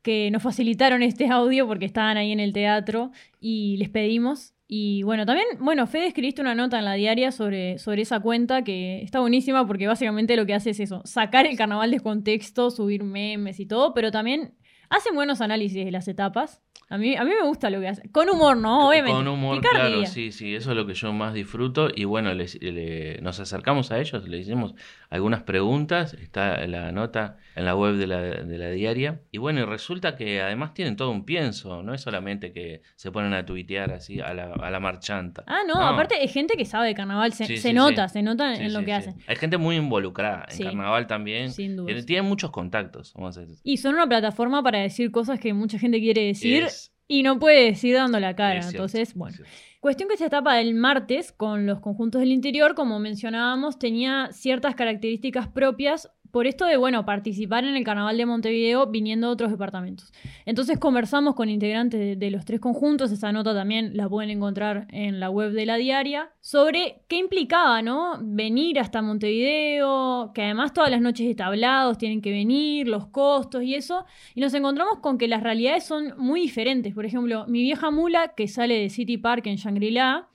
que 0.00 0.30
nos 0.30 0.42
facilitaron 0.42 1.02
este 1.02 1.28
audio 1.28 1.66
porque 1.66 1.84
estaban 1.84 2.16
ahí 2.16 2.32
en 2.32 2.40
el 2.40 2.54
teatro 2.54 3.10
y 3.38 3.76
les 3.76 3.90
pedimos. 3.90 4.54
Y 4.66 5.02
bueno, 5.02 5.26
también, 5.26 5.46
bueno, 5.60 5.86
Fede 5.86 6.06
escribiste 6.06 6.40
una 6.40 6.54
nota 6.54 6.78
en 6.78 6.86
la 6.86 6.94
diaria 6.94 7.30
sobre, 7.30 7.76
sobre 7.76 8.00
esa 8.00 8.20
cuenta 8.20 8.64
que 8.64 9.02
está 9.02 9.20
buenísima 9.20 9.66
porque 9.66 9.86
básicamente 9.86 10.36
lo 10.36 10.46
que 10.46 10.54
hace 10.54 10.70
es 10.70 10.80
eso, 10.80 11.02
sacar 11.04 11.46
el 11.46 11.58
carnaval 11.58 11.90
de 11.90 12.00
contexto, 12.00 12.70
subir 12.70 13.04
memes 13.04 13.60
y 13.60 13.66
todo, 13.66 13.92
pero 13.92 14.10
también 14.10 14.54
hacen 14.92 15.14
buenos 15.14 15.40
análisis 15.40 15.84
de 15.84 15.90
las 15.90 16.06
etapas. 16.08 16.62
A 16.88 16.98
mí, 16.98 17.16
a 17.16 17.24
mí 17.24 17.30
me 17.30 17.46
gusta 17.46 17.70
lo 17.70 17.80
que 17.80 17.88
hace. 17.88 18.10
Con 18.10 18.28
humor, 18.28 18.58
¿no? 18.58 18.90
Obviamente. 18.90 19.16
Con 19.16 19.26
humor, 19.26 19.62
claro, 19.62 20.04
sí, 20.04 20.30
sí. 20.30 20.54
Eso 20.54 20.72
es 20.72 20.76
lo 20.76 20.86
que 20.86 20.92
yo 20.92 21.10
más 21.14 21.32
disfruto. 21.32 21.88
Y 21.94 22.04
bueno, 22.04 22.32
nos 22.34 23.40
acercamos 23.40 23.90
a 23.90 23.98
ellos, 23.98 24.28
le 24.28 24.36
hicimos 24.36 24.74
algunas 25.08 25.42
preguntas. 25.42 26.12
Está 26.12 26.66
la 26.66 26.92
nota 26.92 27.38
en 27.56 27.64
la 27.64 27.74
web 27.74 27.94
de 27.94 28.06
la, 28.06 28.20
de 28.20 28.58
la 28.58 28.68
diaria. 28.68 29.22
Y 29.30 29.38
bueno, 29.38 29.60
y 29.60 29.64
resulta 29.64 30.16
que 30.16 30.42
además 30.42 30.74
tienen 30.74 30.96
todo 30.96 31.10
un 31.12 31.24
pienso. 31.24 31.82
No 31.82 31.94
es 31.94 32.02
solamente 32.02 32.52
que 32.52 32.82
se 32.96 33.10
ponen 33.10 33.32
a 33.32 33.46
tuitear 33.46 33.90
así 33.92 34.20
a 34.20 34.34
la, 34.34 34.52
a 34.52 34.70
la 34.70 34.78
marchanta. 34.78 35.44
Ah, 35.46 35.60
no, 35.66 35.80
aparte 35.80 36.16
hay 36.16 36.28
gente 36.28 36.58
que 36.58 36.66
sabe 36.66 36.88
de 36.88 36.94
carnaval. 36.94 37.32
Se, 37.32 37.72
nota, 37.72 38.08
se 38.08 38.22
nota 38.22 38.54
en 38.54 38.70
lo 38.74 38.84
que 38.84 38.92
hacen. 38.92 39.14
Hay 39.26 39.36
gente 39.36 39.56
muy 39.56 39.76
involucrada 39.76 40.44
en 40.50 40.62
carnaval 40.62 41.06
también. 41.06 41.52
Sin 41.52 41.74
duda. 41.74 41.90
Tienen 42.04 42.26
muchos 42.26 42.50
contactos. 42.50 43.14
Vamos 43.14 43.38
a 43.38 43.40
decir. 43.40 43.56
Y 43.62 43.78
son 43.78 43.94
una 43.94 44.06
plataforma 44.06 44.62
para 44.62 44.81
decir 44.82 45.10
cosas 45.10 45.40
que 45.40 45.52
mucha 45.54 45.78
gente 45.78 46.00
quiere 46.00 46.24
decir 46.24 46.66
y 47.08 47.22
no 47.22 47.38
puede 47.38 47.66
decir 47.66 47.94
dando 47.94 48.20
la 48.20 48.34
cara. 48.34 48.60
Entonces, 48.66 49.14
bueno. 49.14 49.36
Cuestión 49.80 50.08
que 50.08 50.14
esta 50.14 50.26
etapa 50.26 50.54
del 50.54 50.74
martes 50.74 51.32
con 51.32 51.66
los 51.66 51.80
conjuntos 51.80 52.20
del 52.20 52.30
interior, 52.30 52.76
como 52.76 53.00
mencionábamos, 53.00 53.80
tenía 53.80 54.28
ciertas 54.30 54.76
características 54.76 55.48
propias 55.48 56.08
por 56.32 56.46
esto 56.46 56.64
de, 56.64 56.78
bueno, 56.78 57.04
participar 57.04 57.64
en 57.64 57.76
el 57.76 57.84
Carnaval 57.84 58.16
de 58.16 58.24
Montevideo 58.24 58.86
viniendo 58.86 59.28
de 59.28 59.34
otros 59.34 59.50
departamentos. 59.50 60.12
Entonces 60.46 60.78
conversamos 60.78 61.34
con 61.34 61.50
integrantes 61.50 62.18
de, 62.18 62.30
los 62.30 62.46
tres 62.46 62.58
conjuntos, 62.58 63.12
esa 63.12 63.30
nota 63.32 63.54
también 63.54 63.96
la 63.96 64.08
pueden 64.08 64.30
encontrar 64.30 64.86
en 64.90 65.20
la 65.20 65.28
web 65.28 65.52
de 65.52 65.66
la 65.66 65.76
diaria, 65.76 66.30
sobre 66.40 67.02
qué 67.06 67.18
implicaba, 67.18 67.82
¿no? 67.82 68.18
Venir 68.22 68.80
hasta 68.80 69.02
Montevideo, 69.02 70.32
que 70.34 70.42
además 70.42 70.72
todas 70.72 70.90
las 70.90 71.02
noches 71.02 71.26
de 71.28 71.34
tablados 71.34 71.98
tienen 71.98 72.22
que 72.22 72.30
venir, 72.30 72.88
los 72.88 73.06
costos 73.08 73.62
y 73.62 73.74
eso, 73.74 74.06
y 74.34 74.40
nos 74.40 74.54
encontramos 74.54 75.00
con 75.00 75.18
que 75.18 75.28
las 75.28 75.42
realidades 75.42 75.84
son 75.84 76.14
muy 76.16 76.40
diferentes. 76.40 76.94
Por 76.94 77.04
ejemplo, 77.04 77.44
mi 77.46 77.60
vieja 77.60 77.90
mula, 77.90 78.28
que 78.34 78.48
sale 78.48 78.78
de 78.78 78.88
City 78.88 79.18
Park 79.18 79.46
en 79.48 79.56
Shangri-La, 79.56 80.31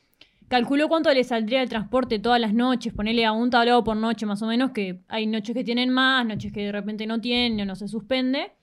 calculó 0.47 0.87
cuánto 0.87 1.13
le 1.13 1.23
saldría 1.23 1.61
el 1.61 1.69
transporte 1.69 2.19
todas 2.19 2.39
las 2.39 2.53
noches, 2.53 2.93
ponerle 2.93 3.25
a 3.25 3.31
un 3.31 3.49
tablado 3.49 3.83
por 3.83 3.97
noche 3.97 4.25
más 4.25 4.41
o 4.41 4.47
menos, 4.47 4.71
que 4.71 5.01
hay 5.07 5.27
noches 5.27 5.55
que 5.55 5.63
tienen 5.63 5.89
más, 5.89 6.25
noches 6.25 6.51
que 6.51 6.65
de 6.65 6.71
repente 6.71 7.05
no 7.07 7.19
tienen 7.19 7.59
o 7.61 7.65
no 7.65 7.75
se 7.75 7.87
suspende. 7.87 8.53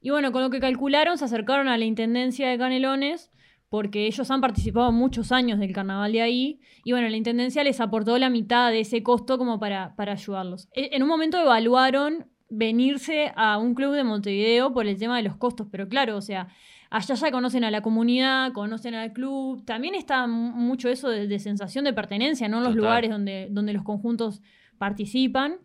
Y 0.00 0.10
bueno, 0.10 0.30
con 0.32 0.42
lo 0.42 0.50
que 0.50 0.60
calcularon 0.60 1.18
se 1.18 1.24
acercaron 1.24 1.68
a 1.68 1.76
la 1.78 1.84
Intendencia 1.84 2.48
de 2.48 2.58
Canelones, 2.58 3.30
porque 3.68 4.06
ellos 4.06 4.30
han 4.30 4.40
participado 4.40 4.92
muchos 4.92 5.30
años 5.32 5.58
del 5.58 5.72
carnaval 5.72 6.12
de 6.12 6.22
ahí, 6.22 6.60
y 6.84 6.92
bueno, 6.92 7.08
la 7.08 7.16
Intendencia 7.16 7.62
les 7.64 7.80
aportó 7.80 8.16
la 8.18 8.30
mitad 8.30 8.70
de 8.70 8.80
ese 8.80 9.02
costo 9.02 9.36
como 9.38 9.58
para, 9.58 9.94
para 9.96 10.12
ayudarlos. 10.12 10.68
E- 10.72 10.90
En 10.92 11.02
un 11.02 11.08
momento 11.08 11.38
evaluaron 11.38 12.26
venirse 12.48 13.30
a 13.36 13.58
un 13.58 13.74
club 13.74 13.92
de 13.94 14.04
Montevideo 14.04 14.72
por 14.72 14.86
el 14.86 14.96
tema 14.98 15.16
de 15.18 15.22
los 15.24 15.36
costos, 15.36 15.66
pero 15.70 15.86
claro, 15.88 16.16
o 16.16 16.22
sea, 16.22 16.48
allá 16.90 17.14
ya 17.14 17.30
conocen 17.30 17.64
a 17.64 17.70
la 17.70 17.80
comunidad, 17.82 18.52
conocen 18.52 18.94
al 18.94 19.12
club, 19.12 19.64
también 19.64 19.94
está 19.94 20.26
mu- 20.26 20.52
mucho 20.52 20.88
eso 20.88 21.08
de, 21.08 21.26
de 21.26 21.38
sensación 21.38 21.84
de 21.84 21.92
pertenencia, 21.92 22.48
¿no? 22.48 22.58
En 22.58 22.64
los 22.64 22.72
Total. 22.72 22.84
lugares 22.84 23.10
donde, 23.10 23.48
donde 23.50 23.72
los 23.72 23.82
conjuntos 23.82 24.40
participan. 24.78 25.56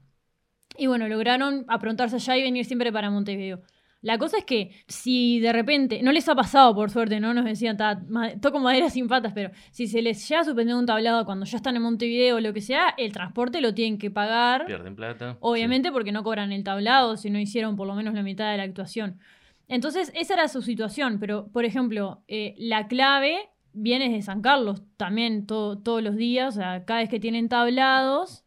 Y 0.77 0.87
bueno, 0.87 1.07
lograron 1.07 1.65
aprontarse 1.67 2.15
allá 2.15 2.37
y 2.37 2.41
venir 2.43 2.65
siempre 2.65 2.91
para 2.91 3.09
Montevideo. 3.11 3.61
La 4.01 4.17
cosa 4.17 4.37
es 4.37 4.43
que 4.43 4.71
si 4.87 5.39
de 5.39 5.53
repente, 5.53 6.01
no 6.03 6.11
les 6.11 6.27
ha 6.27 6.35
pasado 6.35 6.75
por 6.75 6.89
suerte, 6.89 7.21
no 7.21 7.33
nos 7.33 7.45
decían, 7.45 7.77
"Ta, 7.77 8.01
ma- 8.09 8.31
toco 8.41 8.59
madera 8.59 8.89
sin 8.89 9.07
patas, 9.07 9.31
pero 9.33 9.51
si 9.71 9.87
se 9.87 10.01
les 10.01 10.27
llega 10.27 10.41
a 10.41 10.43
suspender 10.43 10.75
un 10.75 10.85
tablado 10.85 11.23
cuando 11.23 11.45
ya 11.45 11.55
están 11.55 11.77
en 11.77 11.83
Montevideo 11.83 12.35
o 12.35 12.39
lo 12.41 12.51
que 12.51 12.59
sea, 12.59 12.93
el 12.97 13.13
transporte 13.13 13.61
lo 13.61 13.73
tienen 13.73 13.97
que 13.97 14.11
pagar. 14.11 14.65
Pierden 14.65 14.95
plata. 14.97 15.37
Obviamente 15.39 15.89
porque 15.91 16.11
no 16.11 16.21
cobran 16.23 16.51
el 16.51 16.63
tablado 16.65 17.15
si 17.15 17.29
no 17.29 17.39
hicieron 17.39 17.77
por 17.77 17.87
lo 17.87 17.95
menos 17.95 18.13
la 18.13 18.23
mitad 18.23 18.51
de 18.51 18.57
la 18.57 18.63
actuación. 18.63 19.19
Entonces, 19.67 20.11
esa 20.15 20.33
era 20.35 20.47
su 20.47 20.61
situación, 20.61 21.19
pero, 21.19 21.47
por 21.51 21.65
ejemplo, 21.65 22.23
eh, 22.27 22.53
la 22.57 22.87
clave 22.87 23.49
viene 23.73 24.09
de 24.09 24.21
San 24.21 24.41
Carlos 24.41 24.83
también 24.97 25.45
to- 25.47 25.79
todos 25.79 26.03
los 26.03 26.15
días, 26.15 26.55
o 26.55 26.59
sea, 26.59 26.85
cada 26.85 26.99
vez 26.99 27.09
que 27.09 27.19
tienen 27.19 27.49
tablados. 27.49 28.42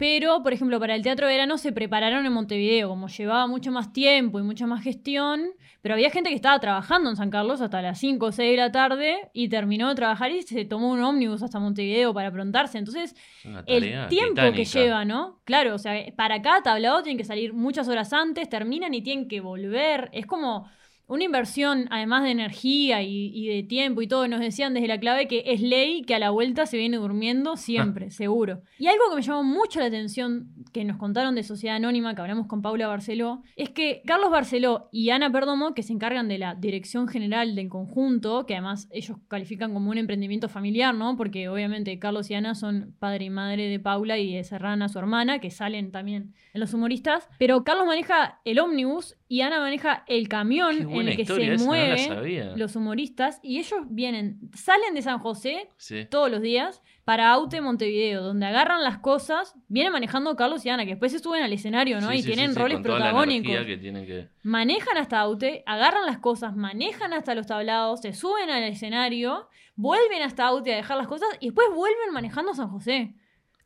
Pero, 0.00 0.42
por 0.42 0.54
ejemplo, 0.54 0.80
para 0.80 0.94
el 0.94 1.02
Teatro 1.02 1.26
de 1.26 1.34
Verano 1.34 1.58
se 1.58 1.72
prepararon 1.72 2.24
en 2.24 2.32
Montevideo, 2.32 2.88
como 2.88 3.08
llevaba 3.08 3.46
mucho 3.46 3.70
más 3.70 3.92
tiempo 3.92 4.40
y 4.40 4.42
mucha 4.42 4.66
más 4.66 4.82
gestión. 4.82 5.50
Pero 5.82 5.94
había 5.94 6.08
gente 6.08 6.30
que 6.30 6.36
estaba 6.36 6.58
trabajando 6.58 7.10
en 7.10 7.16
San 7.16 7.28
Carlos 7.28 7.60
hasta 7.60 7.82
las 7.82 7.98
5 7.98 8.24
o 8.24 8.32
6 8.32 8.50
de 8.50 8.56
la 8.56 8.72
tarde 8.72 9.28
y 9.34 9.50
terminó 9.50 9.90
de 9.90 9.94
trabajar 9.94 10.30
y 10.30 10.40
se 10.40 10.64
tomó 10.64 10.90
un 10.90 11.02
ómnibus 11.02 11.42
hasta 11.42 11.58
Montevideo 11.58 12.14
para 12.14 12.28
aprontarse. 12.28 12.78
Entonces, 12.78 13.14
el 13.66 14.08
tiempo 14.08 14.40
que 14.54 14.64
lleva, 14.64 15.04
¿no? 15.04 15.42
Claro, 15.44 15.74
o 15.74 15.78
sea, 15.78 16.02
para 16.16 16.40
cada 16.40 16.62
tablado 16.62 17.02
tienen 17.02 17.18
que 17.18 17.24
salir 17.24 17.52
muchas 17.52 17.86
horas 17.86 18.14
antes, 18.14 18.48
terminan 18.48 18.94
y 18.94 19.02
tienen 19.02 19.28
que 19.28 19.42
volver. 19.42 20.08
Es 20.14 20.24
como 20.24 20.66
una 21.10 21.24
inversión, 21.24 21.88
además 21.90 22.22
de 22.22 22.30
energía 22.30 23.02
y, 23.02 23.32
y 23.34 23.48
de 23.48 23.64
tiempo 23.64 24.00
y 24.00 24.06
todo. 24.06 24.28
Nos 24.28 24.38
decían 24.38 24.74
desde 24.74 24.86
la 24.86 25.00
clave 25.00 25.26
que 25.26 25.42
es 25.44 25.60
ley 25.60 26.02
que 26.02 26.14
a 26.14 26.20
la 26.20 26.30
vuelta 26.30 26.66
se 26.66 26.76
viene 26.76 26.98
durmiendo 26.98 27.56
siempre, 27.56 28.12
seguro. 28.12 28.62
Y 28.78 28.86
algo 28.86 29.02
que 29.10 29.16
me 29.16 29.22
llamó 29.22 29.42
mucho 29.42 29.80
la 29.80 29.86
atención, 29.86 30.54
que 30.72 30.84
nos 30.84 30.98
contaron 30.98 31.34
de 31.34 31.42
Sociedad 31.42 31.76
Anónima, 31.76 32.14
que 32.14 32.20
hablamos 32.20 32.46
con 32.46 32.62
Paula 32.62 32.86
Barceló, 32.86 33.42
es 33.56 33.70
que 33.70 34.02
Carlos 34.06 34.30
Barceló 34.30 34.88
y 34.92 35.10
Ana 35.10 35.32
Perdomo, 35.32 35.74
que 35.74 35.82
se 35.82 35.92
encargan 35.92 36.28
de 36.28 36.38
la 36.38 36.54
dirección 36.54 37.08
general 37.08 37.56
del 37.56 37.68
conjunto, 37.68 38.46
que 38.46 38.54
además 38.54 38.88
ellos 38.92 39.18
califican 39.26 39.74
como 39.74 39.90
un 39.90 39.98
emprendimiento 39.98 40.48
familiar, 40.48 40.94
¿no? 40.94 41.16
Porque 41.16 41.48
obviamente 41.48 41.98
Carlos 41.98 42.30
y 42.30 42.34
Ana 42.34 42.54
son 42.54 42.94
padre 43.00 43.24
y 43.24 43.30
madre 43.30 43.68
de 43.68 43.80
Paula 43.80 44.16
y 44.18 44.34
de 44.34 44.44
Serrana, 44.44 44.88
su 44.88 45.00
hermana, 45.00 45.40
que 45.40 45.50
salen 45.50 45.90
también 45.90 46.34
en 46.54 46.60
los 46.60 46.72
humoristas. 46.72 47.28
Pero 47.38 47.64
Carlos 47.64 47.86
maneja 47.86 48.40
el 48.44 48.60
ómnimos 48.60 49.16
y 49.32 49.42
Ana 49.42 49.60
maneja 49.60 50.02
el 50.08 50.26
camión 50.26 50.76
en 50.92 51.08
el 51.08 51.16
que 51.16 51.24
se 51.24 51.54
esa 51.54 51.64
mueven 51.64 52.58
los 52.58 52.74
humoristas 52.74 53.38
y 53.44 53.60
ellos 53.60 53.80
vienen, 53.88 54.40
salen 54.56 54.92
de 54.92 55.02
San 55.02 55.20
José 55.20 55.68
Sí. 55.76 56.04
todos 56.10 56.28
los 56.28 56.42
días 56.42 56.82
para 57.04 57.30
Aute 57.30 57.60
Montevideo, 57.60 58.24
donde 58.24 58.46
agarran 58.46 58.82
las 58.82 58.98
cosas, 58.98 59.54
vienen 59.68 59.92
manejando 59.92 60.34
Carlos 60.34 60.66
y 60.66 60.70
Ana, 60.70 60.82
que 60.84 60.90
después 60.90 61.12
se 61.12 61.20
suben 61.20 61.44
al 61.44 61.52
escenario, 61.52 62.00
¿no? 62.00 62.08
Sí, 62.10 62.16
y 62.16 62.22
sí, 62.22 62.32
tienen 62.32 62.56
roles 62.56 62.80
protagónicos. 62.80 63.52
energía 63.52 63.66
que 63.76 63.80
tienen 63.80 64.04
que... 64.04 64.30
Manejan 64.42 64.96
hasta 64.98 65.20
Aute, 65.20 65.62
agarran 65.64 66.06
las 66.06 66.18
cosas, 66.18 66.56
manejan 66.56 67.12
hasta 67.12 67.36
los 67.36 67.46
tablados, 67.46 68.00
se 68.00 68.12
suben 68.12 68.50
al 68.50 68.64
escenario, 68.64 69.48
vuelven 69.76 70.22
hasta 70.22 70.48
Aute 70.48 70.72
a 70.72 70.76
dejar 70.76 70.96
las 70.96 71.06
cosas 71.06 71.28
y 71.38 71.46
después 71.46 71.68
vuelven 71.72 72.12
manejando 72.12 72.50
a 72.50 72.56
San 72.56 72.68
José. 72.68 73.14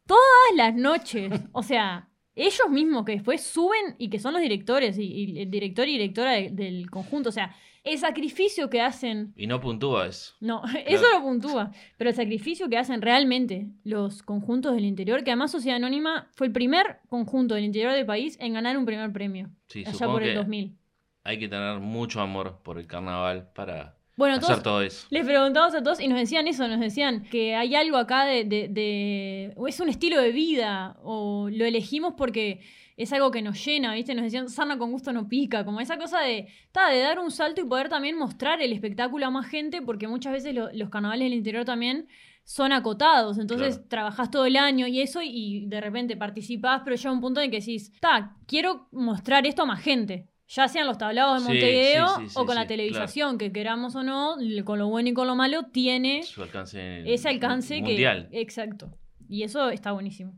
Todas 0.07 0.21
las 0.57 0.75
noches. 0.75 1.33
O 1.53 1.63
sea, 1.63 2.11
ellos 2.37 2.69
mismos 2.71 3.05
que 3.05 3.13
después 3.13 3.43
suben 3.43 3.95
y 3.99 4.09
que 4.11 4.19
son 4.19 4.33
los 4.33 4.43
directores 4.43 4.99
y, 4.99 5.05
y 5.05 5.41
el 5.41 5.51
director 5.51 5.87
y 5.89 5.93
directora 5.93 6.33
de- 6.33 6.51
del 6.51 6.91
conjunto. 6.91 7.29
O 7.29 7.33
sea, 7.33 7.55
el 7.85 7.99
sacrificio 7.99 8.71
que 8.71 8.81
hacen 8.81 9.35
Y 9.37 9.47
no 9.47 9.61
puntúa 9.61 10.07
eso. 10.07 10.35
no, 10.41 10.63
eso 10.87 11.05
lo 11.13 11.21
puntúa. 11.23 11.71
Pero 11.99 12.11
el 12.11 12.17
sacrificio 12.17 12.69
que 12.69 12.79
hacen 12.79 13.03
realmente 13.03 13.69
los 13.85 14.23
conjuntos 14.23 14.75
del 14.75 14.85
interior, 14.87 15.23
que 15.23 15.31
además 15.31 15.51
Sociedad 15.53 15.77
Anónima 15.77 16.31
fue 16.35 16.47
el 16.47 16.53
primer 16.53 16.99
conjunto 17.09 17.55
del 17.55 17.65
interior 17.65 17.93
del 17.93 18.07
país 18.07 18.37
en 18.41 18.55
ganar 18.55 18.77
un 18.79 18.87
primer 18.87 19.13
premio. 19.13 19.51
Sí, 19.69 19.81
allá 19.81 19.93
supongo 19.93 20.13
por 20.15 20.23
el 20.23 20.31
que 20.31 20.35
2000. 20.37 20.77
hay 21.25 21.39
que 21.39 21.49
tener 21.49 21.79
mucho 21.81 22.21
amor 22.21 22.61
por 22.63 22.79
el 22.79 22.87
carnaval 22.87 23.51
para 23.55 23.97
Bueno, 24.17 24.35
hacer 24.37 24.47
todos 24.49 24.63
todo 24.63 24.83
eso. 24.83 25.07
les 25.11 25.25
preguntamos 25.25 25.75
a 25.75 25.83
todos 25.83 26.01
y 26.01 26.09
nos 26.09 26.19
decían 26.19 26.47
eso, 26.47 26.69
nos 26.69 26.81
decían 26.81 27.25
que 27.25 27.57
hay 27.57 27.75
algo 27.75 27.97
acá 27.97 28.25
de, 28.25 28.45
de- 28.45 28.69
de- 28.69 29.53
o 29.57 29.67
es 29.67 29.81
un 29.81 29.89
estilo 29.89 30.21
de 30.21 30.31
vida, 30.33 30.97
o 31.03 31.49
lo 31.51 31.65
elegimos 31.65 32.15
porque 32.17 32.61
es 32.97 33.13
algo 33.13 33.33
que 33.33 33.43
nos 33.43 33.65
llena, 33.65 33.93
¿viste? 33.95 34.15
Nos 34.15 34.23
decían, 34.25 34.49
sarna 34.49 34.79
con 34.79 34.93
gusto 34.93 35.13
no 35.13 35.29
pica, 35.29 35.65
como 35.65 35.81
esa 35.81 35.99
cosa 35.99 36.21
de, 36.21 36.47
ta, 36.71 36.91
de 36.91 37.01
dar 37.01 37.19
un 37.19 37.33
salto 37.33 37.61
y 37.61 37.65
poder 37.65 37.89
también 37.89 38.17
mostrar 38.17 38.63
el 38.63 38.73
espectáculo 38.73 39.27
a 39.27 39.31
más 39.31 39.47
gente, 39.49 39.83
porque 39.83 40.07
muchas 40.07 40.33
veces 40.33 40.55
lo- 40.55 40.71
los 40.73 40.91
carnavales 40.91 41.27
del 41.27 41.35
interior 41.35 41.65
también 41.65 42.07
son 42.45 42.73
acotados, 42.73 43.39
entonces 43.39 43.77
Claro. 43.77 43.89
trabajás 43.89 44.31
todo 44.31 44.47
el 44.47 44.57
año 44.57 44.87
y 44.87 45.01
eso 45.01 45.21
y 45.25 45.65
de 45.67 45.81
repente 45.81 46.17
participás, 46.17 46.83
pero 46.85 46.95
llega 46.95 47.11
un 47.11 47.21
punto 47.21 47.41
en 47.41 47.51
que 47.51 47.59
decís, 47.59 47.91
ta, 48.01 48.37
quiero 48.47 48.87
mostrar 48.93 49.45
esto 49.47 49.63
a 49.63 49.67
más 49.67 49.81
gente. 49.81 50.29
Ya 50.47 50.69
sean 50.69 50.87
los 50.87 50.99
tablados 50.99 51.43
de 51.43 51.49
Montevideo 51.49 52.07
sí, 52.19 52.29
sí, 52.29 52.35
o 52.39 52.45
con 52.45 52.55
la 52.55 52.67
televisación, 52.67 53.39
que 53.39 53.51
queramos 53.51 53.95
o 53.97 54.03
no, 54.03 54.37
con 54.65 54.79
lo 54.79 54.89
bueno 54.89 55.09
y 55.09 55.15
con 55.15 55.27
lo 55.27 55.35
malo, 55.35 55.65
tiene 55.73 56.23
Su 56.23 56.43
alcance 56.43 57.13
ese 57.13 57.29
alcance 57.29 57.81
mundial. 57.81 58.29
que. 58.31 58.41
Exacto. 58.41 58.91
Y 59.29 59.43
eso 59.43 59.71
está 59.71 59.93
buenísimo. 59.93 60.35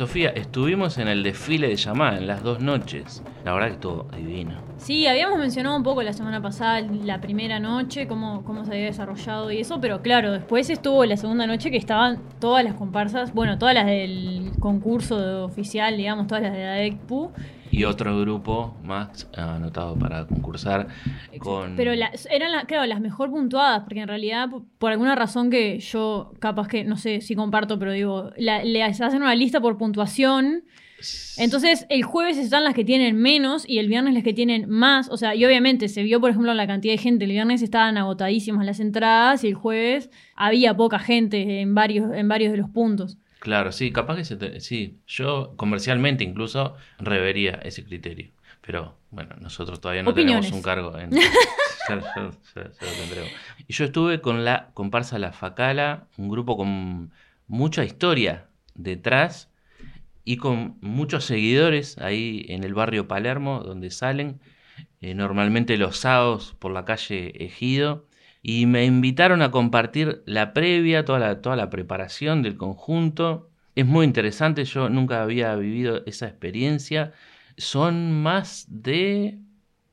Sofía, 0.00 0.30
estuvimos 0.30 0.96
en 0.96 1.08
el 1.08 1.22
desfile 1.22 1.68
de 1.68 1.76
llamada 1.76 2.16
en 2.16 2.26
las 2.26 2.42
dos 2.42 2.60
noches. 2.60 3.22
La 3.44 3.52
verdad 3.52 3.72
que 3.72 3.76
todo 3.76 4.06
divino. 4.16 4.54
Sí, 4.78 5.06
habíamos 5.06 5.38
mencionado 5.38 5.76
un 5.76 5.82
poco 5.82 6.02
la 6.02 6.14
semana 6.14 6.40
pasada 6.40 6.80
la 6.80 7.20
primera 7.20 7.60
noche, 7.60 8.08
cómo, 8.08 8.42
cómo 8.42 8.64
se 8.64 8.72
había 8.72 8.86
desarrollado 8.86 9.52
y 9.52 9.58
eso, 9.58 9.78
pero 9.78 10.00
claro, 10.00 10.32
después 10.32 10.70
estuvo 10.70 11.04
la 11.04 11.18
segunda 11.18 11.46
noche 11.46 11.70
que 11.70 11.76
estaban 11.76 12.18
todas 12.38 12.64
las 12.64 12.72
comparsas, 12.76 13.34
bueno, 13.34 13.58
todas 13.58 13.74
las 13.74 13.84
del 13.84 14.52
concurso 14.58 15.44
oficial, 15.44 15.98
digamos, 15.98 16.28
todas 16.28 16.44
las 16.44 16.54
de 16.54 16.64
la 16.64 16.82
ECPU. 16.82 17.32
Y 17.72 17.84
otro 17.84 18.18
grupo 18.20 18.76
más 18.82 19.28
anotado 19.36 19.96
para 19.96 20.26
concursar 20.26 20.88
con... 21.38 21.76
Pero 21.76 21.94
la- 21.94 22.10
eran, 22.30 22.52
la- 22.52 22.64
claro, 22.64 22.84
las 22.86 23.00
mejor 23.00 23.30
puntuadas, 23.30 23.82
porque 23.84 24.00
en 24.00 24.08
realidad, 24.08 24.48
por, 24.50 24.62
por 24.78 24.90
alguna 24.92 25.14
razón 25.14 25.50
que 25.50 25.78
yo 25.78 26.32
capaz 26.40 26.68
que, 26.68 26.84
no 26.84 26.96
sé 26.96 27.20
si 27.20 27.34
comparto, 27.36 27.78
pero 27.78 27.92
digo, 27.92 28.30
la- 28.36 28.64
le 28.64 28.82
hacen 28.82 29.22
una 29.22 29.34
lista 29.34 29.60
por 29.60 29.78
puntuación. 29.78 30.64
Entonces, 31.38 31.86
el 31.88 32.02
jueves 32.02 32.36
están 32.36 32.64
las 32.64 32.74
que 32.74 32.84
tienen 32.84 33.16
menos 33.16 33.66
y 33.66 33.78
el 33.78 33.88
viernes 33.88 34.12
las 34.12 34.22
que 34.22 34.34
tienen 34.34 34.68
más. 34.68 35.08
O 35.08 35.16
sea, 35.16 35.34
y 35.34 35.44
obviamente 35.46 35.88
se 35.88 36.02
vio, 36.02 36.20
por 36.20 36.30
ejemplo, 36.30 36.52
la 36.52 36.66
cantidad 36.66 36.92
de 36.92 36.98
gente. 36.98 37.24
El 37.24 37.30
viernes 37.30 37.62
estaban 37.62 37.96
agotadísimas 37.96 38.66
las 38.66 38.80
entradas 38.80 39.42
y 39.44 39.48
el 39.48 39.54
jueves 39.54 40.10
había 40.36 40.76
poca 40.76 40.98
gente 40.98 41.60
en 41.60 41.74
varios, 41.74 42.12
en 42.14 42.28
varios 42.28 42.52
de 42.52 42.58
los 42.58 42.68
puntos. 42.68 43.16
Claro, 43.40 43.72
sí, 43.72 43.90
capaz 43.90 44.16
que 44.16 44.24
se 44.24 44.36
te- 44.36 44.60
sí, 44.60 44.98
yo 45.06 45.54
comercialmente 45.56 46.24
incluso 46.24 46.76
revería 46.98 47.52
ese 47.64 47.84
criterio. 47.84 48.30
Pero 48.60 48.96
bueno, 49.10 49.34
nosotros 49.40 49.80
todavía 49.80 50.02
no 50.02 50.10
Opiniones. 50.10 50.46
tenemos 50.50 50.52
un 50.52 50.62
cargo 50.62 50.98
en... 50.98 51.10
ya, 51.88 51.98
ya- 51.98 52.30
ya- 52.54 52.70
ya 52.70 52.86
lo 52.86 52.92
tendremos. 52.92 53.32
Y 53.66 53.72
yo 53.72 53.84
estuve 53.86 54.20
con 54.20 54.44
la 54.44 54.70
comparsa 54.74 55.18
La 55.18 55.32
Facala, 55.32 56.06
un 56.18 56.28
grupo 56.28 56.56
con 56.56 57.10
mucha 57.48 57.84
historia 57.84 58.46
detrás 58.74 59.48
y 60.24 60.36
con 60.36 60.76
muchos 60.82 61.24
seguidores 61.24 61.96
ahí 61.98 62.44
en 62.50 62.62
el 62.62 62.74
barrio 62.74 63.08
Palermo, 63.08 63.60
donde 63.64 63.90
salen, 63.90 64.40
eh, 65.00 65.14
normalmente 65.14 65.78
los 65.78 65.96
sábados 65.96 66.54
por 66.58 66.72
la 66.72 66.84
calle 66.84 67.32
Ejido, 67.42 68.06
y 68.42 68.66
me 68.66 68.84
invitaron 68.84 69.42
a 69.42 69.50
compartir 69.50 70.22
la 70.26 70.52
previa, 70.52 71.04
toda 71.04 71.18
la, 71.18 71.42
toda 71.42 71.56
la 71.56 71.70
preparación 71.70 72.42
del 72.42 72.56
conjunto. 72.56 73.50
Es 73.74 73.86
muy 73.86 74.06
interesante, 74.06 74.64
yo 74.64 74.88
nunca 74.88 75.22
había 75.22 75.54
vivido 75.56 76.02
esa 76.06 76.26
experiencia. 76.26 77.12
Son 77.56 78.22
más 78.22 78.66
de... 78.68 79.38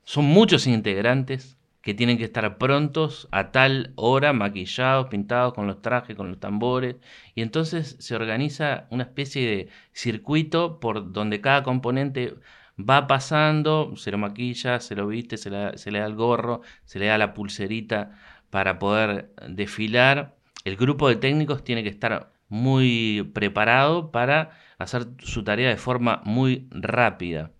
Son 0.03 0.23
muchos 0.25 0.67
integrantes 0.67 1.57
que 1.81 1.93
tienen 1.93 2.17
que 2.17 2.25
estar 2.25 2.57
prontos 2.57 3.27
a 3.31 3.51
tal 3.51 3.93
hora, 3.95 4.33
maquillados, 4.33 5.07
pintados 5.07 5.53
con 5.53 5.67
los 5.67 5.81
trajes, 5.81 6.15
con 6.15 6.29
los 6.29 6.39
tambores. 6.39 6.97
Y 7.35 7.41
entonces 7.41 7.97
se 7.99 8.15
organiza 8.15 8.87
una 8.89 9.03
especie 9.03 9.47
de 9.49 9.69
circuito 9.93 10.79
por 10.79 11.11
donde 11.11 11.41
cada 11.41 11.63
componente 11.63 12.35
va 12.77 13.07
pasando, 13.07 13.95
se 13.95 14.11
lo 14.11 14.17
maquilla, 14.17 14.79
se 14.79 14.95
lo 14.95 15.07
viste, 15.07 15.37
se, 15.37 15.49
le 15.49 15.99
da 15.99 16.05
el 16.05 16.15
gorro, 16.15 16.61
se 16.85 16.99
le 16.99 17.07
da 17.07 17.17
la 17.17 17.33
pulserita 17.33 18.19
para 18.49 18.79
poder 18.79 19.29
desfilar. 19.47 20.35
El 20.65 20.75
grupo 20.75 21.07
de 21.09 21.15
técnicos 21.15 21.63
tiene 21.63 21.83
que 21.83 21.89
estar 21.89 22.31
muy 22.49 23.29
preparado 23.33 24.11
para 24.11 24.51
hacer 24.77 25.07
su 25.19 25.43
tarea 25.43 25.69
de 25.69 25.77
forma 25.77 26.21
muy 26.25 26.67
rápida. 26.71 27.51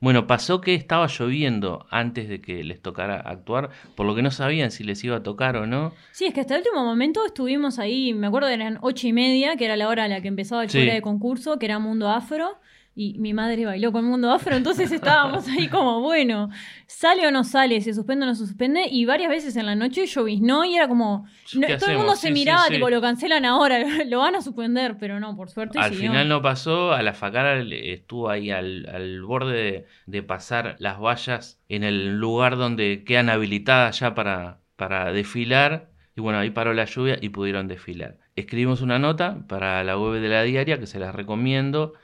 Bueno, 0.00 0.26
pasó 0.26 0.60
que 0.60 0.74
estaba 0.74 1.06
lloviendo 1.06 1.86
antes 1.90 2.28
de 2.28 2.40
que 2.40 2.64
les 2.64 2.82
tocara 2.82 3.16
actuar, 3.20 3.70
por 3.94 4.04
lo 4.06 4.14
que 4.14 4.22
no 4.22 4.30
sabían 4.32 4.70
si 4.72 4.82
les 4.84 5.02
iba 5.04 5.16
a 5.16 5.22
tocar 5.22 5.56
o 5.56 5.66
no. 5.66 5.92
Sí, 6.10 6.24
es 6.26 6.34
que 6.34 6.40
hasta 6.40 6.54
el 6.56 6.60
último 6.62 6.84
momento 6.84 7.24
estuvimos 7.24 7.78
ahí, 7.78 8.12
me 8.12 8.26
acuerdo 8.26 8.48
eran 8.48 8.78
ocho 8.82 9.06
y 9.06 9.12
media, 9.12 9.56
que 9.56 9.64
era 9.64 9.76
la 9.76 9.88
hora 9.88 10.04
a 10.04 10.08
la 10.08 10.20
que 10.20 10.28
empezaba 10.28 10.64
el 10.64 10.70
Sí. 10.70 10.84
de 10.84 11.00
concurso, 11.02 11.58
que 11.58 11.66
era 11.66 11.78
Mundo 11.78 12.08
Afro, 12.08 12.58
y 12.94 13.18
mi 13.18 13.32
madre 13.32 13.64
bailó 13.64 13.90
con 13.92 14.04
Mundo 14.04 14.30
Afro, 14.32 14.54
entonces 14.56 14.92
estábamos 14.92 15.48
ahí 15.48 15.68
como, 15.68 16.00
bueno, 16.00 16.50
sale 16.86 17.26
o 17.26 17.30
no 17.30 17.42
sale, 17.44 17.80
se 17.80 17.94
suspende 17.94 18.24
o 18.24 18.28
no 18.28 18.34
se 18.34 18.46
suspende, 18.46 18.86
y 18.90 19.04
varias 19.06 19.30
veces 19.30 19.56
en 19.56 19.66
la 19.66 19.74
noche 19.74 20.06
lloviznó 20.06 20.64
y 20.64 20.76
era 20.76 20.88
como, 20.88 21.26
¿Qué 21.50 21.58
no- 21.58 21.78
todo 21.78 21.90
el 21.90 21.96
mundo 21.98 22.16
se 22.16 22.28
sí, 22.28 22.34
miraba, 22.34 22.66
sí. 22.66 22.74
tipo, 22.74 22.90
lo 22.90 23.00
cancelan 23.00 23.44
ahora, 23.44 23.78
lo 24.06 24.18
van 24.18 24.34
a 24.36 24.42
suspender, 24.42 24.96
pero 24.98 25.20
no, 25.20 25.34
por 25.36 25.48
suerte 25.50 25.78
Al 25.78 25.90
siguió. 25.90 26.10
final 26.10 26.28
no 26.28 26.42
pasó, 26.42 26.92
a 26.92 27.02
la 27.02 27.14
Facara 27.14 27.60
estuvo 27.62 28.28
ahí 28.28 28.50
al, 28.50 28.86
al 28.92 29.22
borde 29.22 29.54
de, 29.62 29.86
de 30.06 30.22
pasar 30.22 30.76
las 30.78 30.98
vallas 31.00 31.60
en 31.68 31.84
el 31.84 32.18
lugar 32.18 32.56
donde 32.56 33.04
quedan 33.04 33.30
habilitadas 33.30 34.00
ya 34.00 34.14
para, 34.14 34.60
para 34.76 35.12
desfilar. 35.12 35.90
Y 36.14 36.20
bueno, 36.20 36.38
ahí 36.38 36.50
paró 36.50 36.74
la 36.74 36.84
lluvia 36.84 37.18
y 37.20 37.30
pudieron 37.30 37.68
desfilar. 37.68 38.18
Escribimos 38.36 38.82
una 38.82 38.98
nota 38.98 39.46
para 39.48 39.82
la 39.82 39.96
web 39.98 40.20
de 40.20 40.28
la 40.28 40.42
diaria 40.42 40.78
que 40.78 40.86
se 40.86 40.98
las 40.98 41.14
recomiendo. 41.14 41.94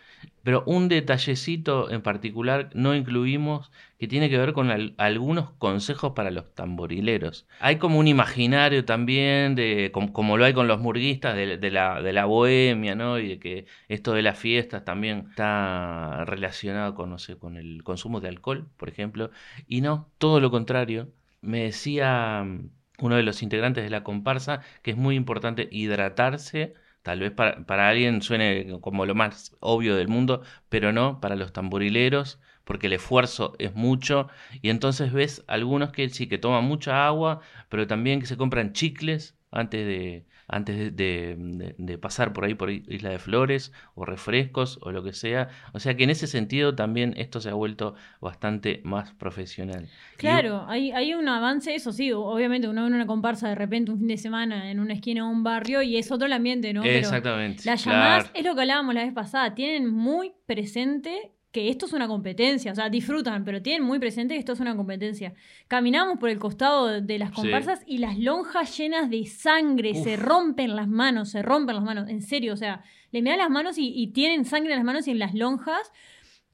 Pero 0.42 0.62
un 0.66 0.88
detallecito 0.88 1.90
en 1.90 2.00
particular 2.02 2.70
no 2.74 2.94
incluimos 2.94 3.70
que 3.98 4.08
tiene 4.08 4.30
que 4.30 4.38
ver 4.38 4.52
con 4.52 4.70
al- 4.70 4.94
algunos 4.96 5.50
consejos 5.52 6.12
para 6.14 6.30
los 6.30 6.54
tamborileros. 6.54 7.46
Hay 7.58 7.76
como 7.76 7.98
un 7.98 8.06
imaginario 8.08 8.84
también, 8.84 9.54
de, 9.54 9.90
com- 9.92 10.08
como, 10.12 10.36
lo 10.36 10.44
hay 10.44 10.54
con 10.54 10.68
los 10.68 10.80
murguistas, 10.80 11.34
de, 11.36 11.58
de 11.58 11.70
la, 11.70 12.00
de 12.02 12.12
la 12.12 12.24
bohemia, 12.24 12.94
¿no? 12.94 13.18
Y 13.18 13.28
de 13.28 13.38
que 13.38 13.66
esto 13.88 14.12
de 14.14 14.22
las 14.22 14.38
fiestas 14.38 14.84
también 14.84 15.26
está 15.30 16.24
relacionado 16.24 16.94
con, 16.94 17.10
no 17.10 17.18
sé, 17.18 17.36
con 17.38 17.56
el 17.56 17.82
consumo 17.84 18.20
de 18.20 18.28
alcohol, 18.28 18.68
por 18.76 18.88
ejemplo. 18.88 19.30
Y 19.66 19.80
no, 19.80 20.10
todo 20.18 20.40
lo 20.40 20.50
contrario. 20.50 21.12
Me 21.40 21.64
decía 21.64 22.42
mm, 22.44 22.70
uno 23.00 23.16
de 23.16 23.22
los 23.22 23.42
integrantes 23.42 23.84
de 23.84 23.90
la 23.90 24.02
comparsa 24.04 24.60
que 24.82 24.92
es 24.92 24.96
muy 24.96 25.14
importante 25.16 25.68
hidratarse 25.70 26.74
Tal 27.08 27.20
vez 27.20 27.32
para, 27.32 27.64
para 27.64 27.88
alguien 27.88 28.20
suene 28.20 28.80
como 28.82 29.06
lo 29.06 29.14
más 29.14 29.56
obvio 29.60 29.96
del 29.96 30.08
mundo, 30.08 30.42
pero 30.68 30.92
no 30.92 31.20
para 31.22 31.36
los 31.36 31.54
tamborileros, 31.54 32.38
porque 32.64 32.88
el 32.88 32.92
esfuerzo 32.92 33.54
es 33.58 33.74
mucho. 33.74 34.28
Y 34.60 34.68
entonces 34.68 35.10
ves 35.14 35.42
algunos 35.46 35.90
que 35.90 36.10
sí 36.10 36.26
que 36.28 36.36
toman 36.36 36.64
mucha 36.64 37.06
agua, 37.06 37.40
pero 37.70 37.86
también 37.86 38.20
que 38.20 38.26
se 38.26 38.36
compran 38.36 38.74
chicles 38.74 39.38
antes 39.50 39.86
de, 39.86 40.26
antes 40.48 40.76
de, 40.78 40.90
de- 40.90 41.36
de- 41.38 41.74
de 41.78 41.98
pasar 41.98 42.32
por 42.32 42.44
ahí 42.44 42.54
por 42.54 42.70
Isla 42.70 43.10
de 43.10 43.18
Flores, 43.18 43.72
o 43.94 44.04
refrescos, 44.04 44.78
o 44.82 44.90
lo 44.90 45.02
que 45.04 45.12
sea. 45.12 45.48
O 45.74 45.78
sea 45.78 45.94
que 45.96 46.04
en 46.04 46.10
ese 46.10 46.26
sentido 46.26 46.74
también 46.74 47.14
esto 47.18 47.40
se 47.40 47.50
ha 47.50 47.54
vuelto 47.54 47.94
bastante 48.20 48.80
más 48.84 49.12
profesional. 49.12 49.84
Y- 50.14 50.16
Claro, 50.18 50.64
hay, 50.68 50.90
hay 50.92 51.14
un 51.14 51.28
avance, 51.28 51.74
eso 51.74 51.92
sí, 51.92 52.10
obviamente 52.12 52.66
uno 52.68 52.82
ve 52.82 52.88
una 52.88 53.06
comparsa 53.06 53.48
de 53.48 53.54
repente 53.54 53.92
un 53.92 53.98
fin 53.98 54.08
de 54.08 54.16
semana 54.16 54.70
en 54.70 54.80
una 54.80 54.94
esquina 54.94 55.22
de 55.24 55.28
un 55.30 55.42
barrio 55.44 55.82
y 55.82 55.96
es 55.96 56.10
otro 56.10 56.26
el 56.26 56.32
ambiente, 56.32 56.72
¿no? 56.72 56.82
Pero 56.82 56.98
Exactamente. 56.98 57.62
Las 57.64 57.82
claro. 57.82 57.98
llamadas, 57.98 58.30
es 58.34 58.44
lo 58.44 58.54
que 58.54 58.60
hablábamos 58.62 58.94
la 58.94 59.04
vez 59.04 59.12
pasada, 59.12 59.54
tienen 59.54 59.88
muy 59.88 60.32
presente 60.46 61.32
que 61.50 61.70
esto 61.70 61.86
es 61.86 61.92
una 61.94 62.06
competencia, 62.08 62.72
o 62.72 62.74
sea, 62.74 62.90
disfrutan, 62.90 63.44
pero 63.44 63.62
tienen 63.62 63.82
muy 63.82 63.98
presente 63.98 64.34
que 64.34 64.40
esto 64.40 64.52
es 64.52 64.60
una 64.60 64.76
competencia. 64.76 65.32
Caminamos 65.66 66.18
por 66.18 66.28
el 66.28 66.38
costado 66.38 67.00
de- 67.00 67.18
las 67.18 67.30
Sí. 67.30 67.36
comparsas 67.36 67.82
y 67.86 67.98
las 67.98 68.18
lonjas 68.18 68.76
llenas 68.76 69.08
de 69.08 69.24
sangre, 69.24 69.94
se 69.94 70.16
rompen 70.16 70.76
las 70.76 70.88
manos, 70.88 71.30
se 71.30 71.40
rompen 71.42 71.76
las 71.76 71.84
manos, 71.84 72.08
en 72.08 72.20
serio, 72.22 72.52
o 72.52 72.56
sea, 72.56 72.82
le 73.12 73.22
miran 73.22 73.38
las 73.38 73.50
manos 73.50 73.78
y, 73.78 73.92
y 73.96 74.08
tienen 74.08 74.44
sangre 74.44 74.72
en 74.72 74.78
las 74.78 74.84
manos 74.84 75.08
y 75.08 75.12
en 75.12 75.18
las 75.18 75.34
lonjas. 75.34 75.90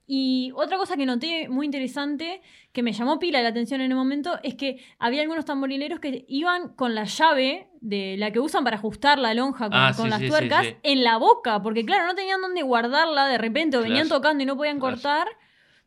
Y 0.06 0.52
otra 0.54 0.76
cosa 0.76 0.96
que 0.96 1.06
noté 1.06 1.48
muy 1.48 1.64
interesante, 1.66 2.42
que 2.72 2.82
me 2.82 2.92
llamó 2.92 3.18
pila 3.18 3.40
la 3.42 3.48
atención 3.48 3.80
en 3.80 3.90
el 3.90 3.96
momento, 3.96 4.38
es 4.42 4.54
que 4.54 4.78
había 4.98 5.22
algunos 5.22 5.44
tamborileros 5.46 5.98
que 5.98 6.24
iban 6.28 6.74
con 6.74 6.94
la 6.94 7.04
llave 7.04 7.68
de 7.84 8.16
la 8.16 8.30
que 8.30 8.40
usan 8.40 8.64
para 8.64 8.78
ajustar 8.78 9.18
la 9.18 9.34
lonja 9.34 9.66
con, 9.66 9.74
Ah, 9.74 9.92
con 9.94 10.06
sí, 10.06 10.10
las 10.10 10.20
sí, 10.20 10.28
tuercas 10.28 10.66
sí. 10.66 10.76
en 10.82 11.04
la 11.04 11.18
boca, 11.18 11.62
porque 11.62 11.84
claro, 11.84 12.06
no 12.06 12.14
tenían 12.14 12.40
dónde 12.40 12.62
guardarla 12.62 13.26
de 13.28 13.36
repente, 13.36 13.76
o 13.76 13.82
venían 13.82 14.08
tocando 14.08 14.42
y 14.42 14.46
no 14.46 14.56
podían 14.56 14.80
cortar, 14.80 15.28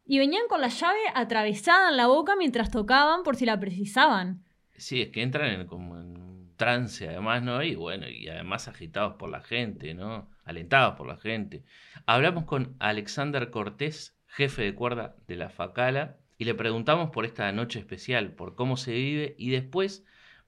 y 0.05 0.19
venían 0.19 0.43
con 0.47 0.61
la 0.61 0.67
llave 0.67 0.99
atravesada 1.15 1.89
en 1.89 1.97
la 1.97 2.05
boca 2.05 2.35
mientras 2.35 2.69
tocaban 2.69 3.23
por 3.23 3.35
si 3.35 3.47
la 3.47 3.59
precisaban. 3.59 4.43
Sí, 4.75 5.01
es 5.01 5.09
que 5.09 5.23
entran 5.23 5.49
en, 5.49 5.65
como 5.65 5.97
en 5.97 6.21
un 6.21 6.53
trance 6.55 7.09
además, 7.09 7.41
¿no? 7.41 7.63
Y 7.63 7.73
bueno, 7.73 8.07
y 8.07 8.29
además 8.29 8.67
agitados 8.67 9.15
por 9.15 9.29
la 9.31 9.41
gente, 9.41 9.95
¿no? 9.95 10.29
Alentados 10.45 10.93
por 10.97 11.07
la 11.07 11.17
gente. 11.17 11.63
Hablamos 12.05 12.45
con 12.45 12.75
Alexander 12.77 13.49
Cortés, 13.49 14.15
jefe 14.27 14.61
de 14.61 14.75
cuerda 14.75 15.15
de 15.27 15.35
la 15.35 15.49
Facala, 15.49 16.17
y 16.37 16.45
le 16.45 16.53
preguntamos 16.53 17.09
por 17.09 17.25
esta 17.25 17.51
noche 17.51 17.79
especial, 17.79 18.33
por 18.33 18.53
cómo 18.53 18.77
se 18.77 18.93
vive 18.93 19.33
y 19.39 19.49
después 19.49 20.05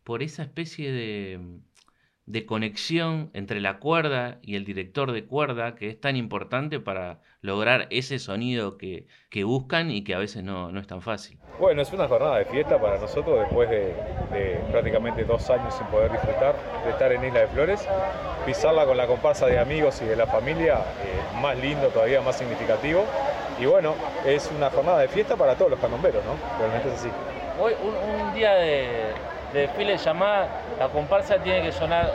por 0.09 0.23
esa 0.23 0.41
especie 0.41 0.91
de, 0.91 1.39
de 2.25 2.45
conexión 2.47 3.29
entre 3.33 3.61
la 3.61 3.77
cuerda 3.77 4.39
y 4.41 4.55
el 4.55 4.65
director 4.65 5.11
de 5.11 5.27
cuerda 5.27 5.75
que 5.75 5.87
es 5.87 6.01
tan 6.01 6.15
importante 6.15 6.79
para 6.79 7.19
lograr 7.41 7.85
ese 7.91 8.17
sonido 8.17 8.79
que, 8.79 9.05
que 9.29 9.43
buscan 9.43 9.91
y 9.91 10.03
que 10.03 10.15
a 10.15 10.17
veces 10.17 10.43
no, 10.43 10.71
no 10.71 10.79
es 10.79 10.87
tan 10.87 11.03
fácil. 11.03 11.37
Bueno, 11.59 11.83
es 11.83 11.93
una 11.93 12.07
jornada 12.07 12.39
de 12.39 12.45
fiesta 12.45 12.81
para 12.81 12.97
nosotros 12.97 13.39
después 13.41 13.69
de, 13.69 13.93
de 14.33 14.59
prácticamente 14.71 15.25
dos 15.25 15.47
años 15.51 15.75
sin 15.75 15.85
poder 15.85 16.11
disfrutar 16.11 16.55
de 16.85 16.89
estar 16.89 17.11
en 17.11 17.25
Isla 17.25 17.41
de 17.41 17.47
Flores. 17.49 17.87
Pisarla 18.47 18.87
con 18.87 18.97
la 18.97 19.05
comparsa 19.05 19.45
de 19.45 19.59
amigos 19.59 20.01
y 20.01 20.05
de 20.05 20.15
la 20.15 20.25
familia, 20.25 20.79
eh, 21.03 21.39
más 21.39 21.55
lindo 21.59 21.89
todavía, 21.89 22.19
más 22.21 22.35
significativo. 22.35 23.05
Y 23.59 23.67
bueno, 23.67 23.93
es 24.25 24.51
una 24.57 24.71
jornada 24.71 25.01
de 25.01 25.07
fiesta 25.07 25.35
para 25.35 25.55
todos 25.55 25.69
los 25.69 25.79
candomberos, 25.79 26.25
¿no? 26.25 26.33
Realmente 26.57 26.87
es 26.87 26.95
así. 26.95 27.09
Hoy, 27.61 27.73
un, 27.83 28.25
un 28.25 28.33
día 28.33 28.55
de, 28.55 29.13
de 29.53 29.61
desfile 29.61 29.93
de 29.93 29.97
llamada, 29.97 30.47
la 30.79 30.87
comparsa 30.89 31.37
tiene 31.37 31.61
que 31.63 31.71
sonar 31.71 32.11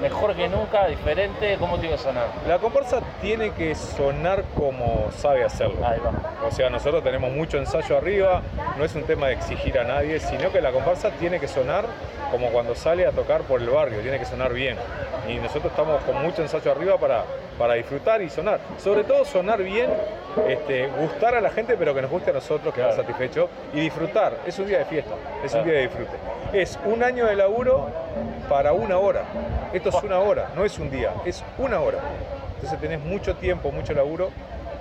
mejor 0.00 0.34
que 0.34 0.48
nunca, 0.48 0.86
diferente. 0.86 1.56
¿Cómo 1.58 1.78
tiene 1.78 1.96
que 1.96 2.02
sonar? 2.02 2.26
La 2.46 2.58
comparsa 2.58 3.00
tiene 3.20 3.50
que 3.50 3.74
sonar 3.74 4.44
como 4.56 5.10
sabe 5.16 5.44
hacerlo. 5.44 5.84
Ahí 5.86 5.98
va. 5.98 6.12
O 6.46 6.50
sea, 6.52 6.70
nosotros 6.70 7.02
tenemos 7.02 7.32
mucho 7.32 7.58
ensayo 7.58 7.96
arriba, 7.96 8.42
no 8.76 8.84
es 8.84 8.94
un 8.94 9.02
tema 9.02 9.26
de 9.28 9.34
exigir 9.34 9.78
a 9.78 9.84
nadie, 9.84 10.20
sino 10.20 10.52
que 10.52 10.60
la 10.60 10.70
comparsa 10.72 11.10
tiene 11.12 11.40
que 11.40 11.48
sonar 11.48 11.84
como 12.30 12.48
cuando 12.50 12.74
sale 12.74 13.06
a 13.06 13.10
tocar 13.10 13.42
por 13.42 13.60
el 13.60 13.70
barrio, 13.70 14.00
tiene 14.00 14.18
que 14.18 14.24
sonar 14.26 14.52
bien. 14.52 14.76
Y 15.26 15.34
nosotros 15.36 15.72
estamos 15.72 16.00
con 16.04 16.22
mucho 16.22 16.42
ensayo 16.42 16.70
arriba 16.70 16.96
para, 16.98 17.24
para 17.58 17.74
disfrutar 17.74 18.22
y 18.22 18.30
sonar. 18.30 18.60
Sobre 18.78 19.02
todo 19.04 19.24
sonar 19.24 19.62
bien, 19.62 19.90
este, 20.46 20.86
gustar 20.88 21.34
a 21.34 21.40
la 21.40 21.50
gente, 21.50 21.76
pero 21.76 21.94
que 21.94 22.02
nos 22.02 22.10
guste 22.10 22.30
a 22.30 22.34
nosotros, 22.34 22.72
quedar 22.72 22.88
Claro. 22.94 23.02
satisfechos 23.02 23.50
y 23.74 23.80
disfrutar. 23.80 24.34
Es 24.46 24.58
un 24.58 24.66
día 24.66 24.78
de 24.78 24.84
fiesta, 24.84 25.14
es 25.44 25.52
un 25.54 25.64
día 25.64 25.72
de 25.74 25.80
disfrute. 25.82 26.12
Es 26.52 26.78
un 26.86 27.02
año 27.02 27.26
de 27.26 27.36
laburo 27.36 27.90
para 28.48 28.72
una 28.72 28.98
hora. 28.98 29.24
Esto 29.72 29.90
es 29.90 30.02
una 30.02 30.18
hora, 30.18 30.50
no 30.56 30.64
es 30.64 30.78
un 30.78 30.90
día, 30.90 31.12
es 31.26 31.44
una 31.58 31.80
hora. 31.80 31.98
Entonces 32.54 32.80
tenés 32.80 33.04
mucho 33.04 33.36
tiempo, 33.36 33.70
mucho 33.70 33.92
laburo 33.92 34.30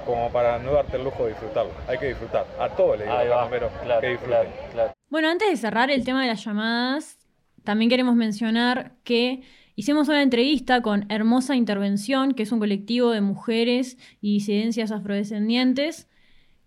como 0.05 0.29
para 0.31 0.57
no 0.59 0.71
darte 0.71 0.95
el 0.95 1.03
lujo 1.03 1.23
de 1.23 1.31
disfrutarlo. 1.31 1.71
Hay 1.87 1.97
que 1.97 2.07
disfrutar. 2.07 2.45
A 2.57 2.69
todos 2.69 2.97
le 2.97 3.03
digo 3.03 3.15
va. 3.15 3.49
pero 3.49 3.69
Claro, 3.83 4.01
que 4.01 4.09
disfruten. 4.11 4.39
claro, 4.39 4.49
claro. 4.71 4.93
Bueno, 5.09 5.29
antes 5.29 5.49
de 5.49 5.57
cerrar 5.57 5.91
el 5.91 6.05
tema 6.05 6.21
de 6.21 6.27
las 6.27 6.43
llamadas, 6.43 7.17
también 7.65 7.89
queremos 7.89 8.15
mencionar 8.15 8.93
que 9.03 9.41
hicimos 9.75 10.07
una 10.07 10.21
entrevista 10.21 10.81
con 10.81 11.05
Hermosa 11.11 11.57
Intervención, 11.57 12.33
que 12.33 12.43
es 12.43 12.51
un 12.53 12.59
colectivo 12.59 13.11
de 13.11 13.19
mujeres 13.19 13.97
y 14.21 14.35
disidencias 14.35 14.91
afrodescendientes, 14.91 16.07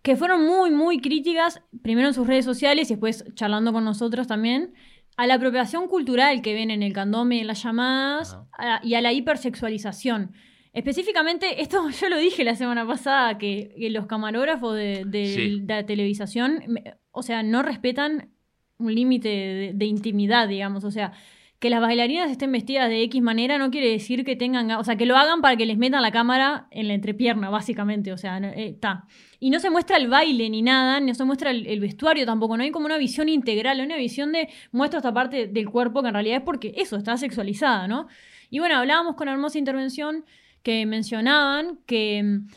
que 0.03 0.17
fueron 0.17 0.47
muy, 0.47 0.71
muy 0.71 1.01
críticas, 1.01 1.63
primero 1.83 2.09
en 2.09 2.15
sus 2.15 2.27
redes 2.27 2.45
sociales 2.45 2.91
y 2.91 2.95
después 2.95 3.25
charlando 3.35 3.73
con 3.73 3.85
nosotros 3.85 4.27
también, 4.27 4.75
a 5.23 5.27
la 5.27 5.35
apropiación 5.35 5.87
cultural 5.89 6.41
que 6.43 6.55
ven 6.55 6.71
en 6.71 6.83
el 6.83 6.93
candombe 6.93 7.37
y 7.37 7.41
en 7.41 7.47
las 7.47 7.63
llamadas 7.63 8.39
a- 8.57 8.81
y 8.83 8.95
a 8.95 9.01
la 9.01 9.13
hipersexualización. 9.13 10.33
Específicamente, 10.73 11.47
esto 11.63 11.89
yo 11.91 12.09
lo 12.09 12.17
dije 12.19 12.45
la 12.45 12.55
semana 12.57 12.87
pasada, 12.87 13.37
que, 13.39 13.75
que 13.79 13.91
los 13.91 14.07
camarógrafos 14.07 14.75
de, 14.77 15.05
de 15.07 15.27
Sí. 15.27 15.63
la 15.67 15.85
televisación, 15.85 16.63
o 17.11 17.23
sea, 17.23 17.43
no 17.43 17.63
respetan 17.63 18.31
un 18.79 18.95
límite 18.95 19.29
de, 19.29 19.73
de 19.75 19.85
intimidad, 19.85 20.49
digamos. 20.49 20.85
O 20.85 20.91
sea, 20.91 21.13
que 21.61 21.71
las 21.71 21.81
bailarinas 21.81 22.31
estén 22.31 22.51
vestidas 22.53 22.89
de 22.89 23.03
X 23.03 23.21
manera 23.23 23.59
no 23.59 23.71
quiere 23.71 23.89
decir 23.91 24.25
que 24.25 24.35
tengan, 24.35 24.69
ga- 24.69 24.79
o 24.81 24.85
sea, 24.85 24.97
que 24.97 25.05
lo 25.07 25.17
hagan 25.17 25.43
para 25.43 25.57
que 25.57 25.67
les 25.67 25.77
metan 25.79 26.01
la 26.03 26.11
cámara 26.11 26.67
en 26.71 26.89
la 26.89 26.95
entrepierna, 26.95 27.51
básicamente. 27.51 28.13
O 28.13 28.17
sea, 28.17 28.39
está. 28.39 29.05
y 29.39 29.51
no 29.51 29.61
se 29.61 29.69
muestra 29.71 29.99
el 29.99 30.09
baile 30.09 30.49
ni 30.51 30.63
nada, 30.63 31.01
no 31.01 31.15
se 31.15 31.25
muestra 31.25 31.51
el, 31.51 31.67
el 31.67 31.79
vestuario 31.81 32.25
tampoco, 32.27 32.57
no 32.57 32.63
hay 32.63 32.71
como 32.71 32.87
una 32.87 32.97
visión 32.99 33.29
integral, 33.29 33.81
una 33.81 33.97
visión 33.97 34.33
de 34.33 34.49
muestra 34.73 34.99
esta 34.99 35.13
parte 35.13 35.47
del 35.49 35.69
cuerpo 35.69 36.01
que 36.03 36.09
en 36.09 36.15
realidad 36.15 36.39
es 36.39 36.45
porque 36.45 36.73
eso 36.77 36.97
está 36.97 37.17
sexualizada, 37.19 37.87
¿no? 37.87 38.09
Y 38.49 38.59
bueno, 38.59 38.77
hablábamos 38.77 39.15
con 39.17 39.29
hermosa 39.29 39.59
intervención 39.59 40.25
que 40.63 40.85
mencionaban 40.87 41.79
que 41.87 42.23
mm, 42.23 42.49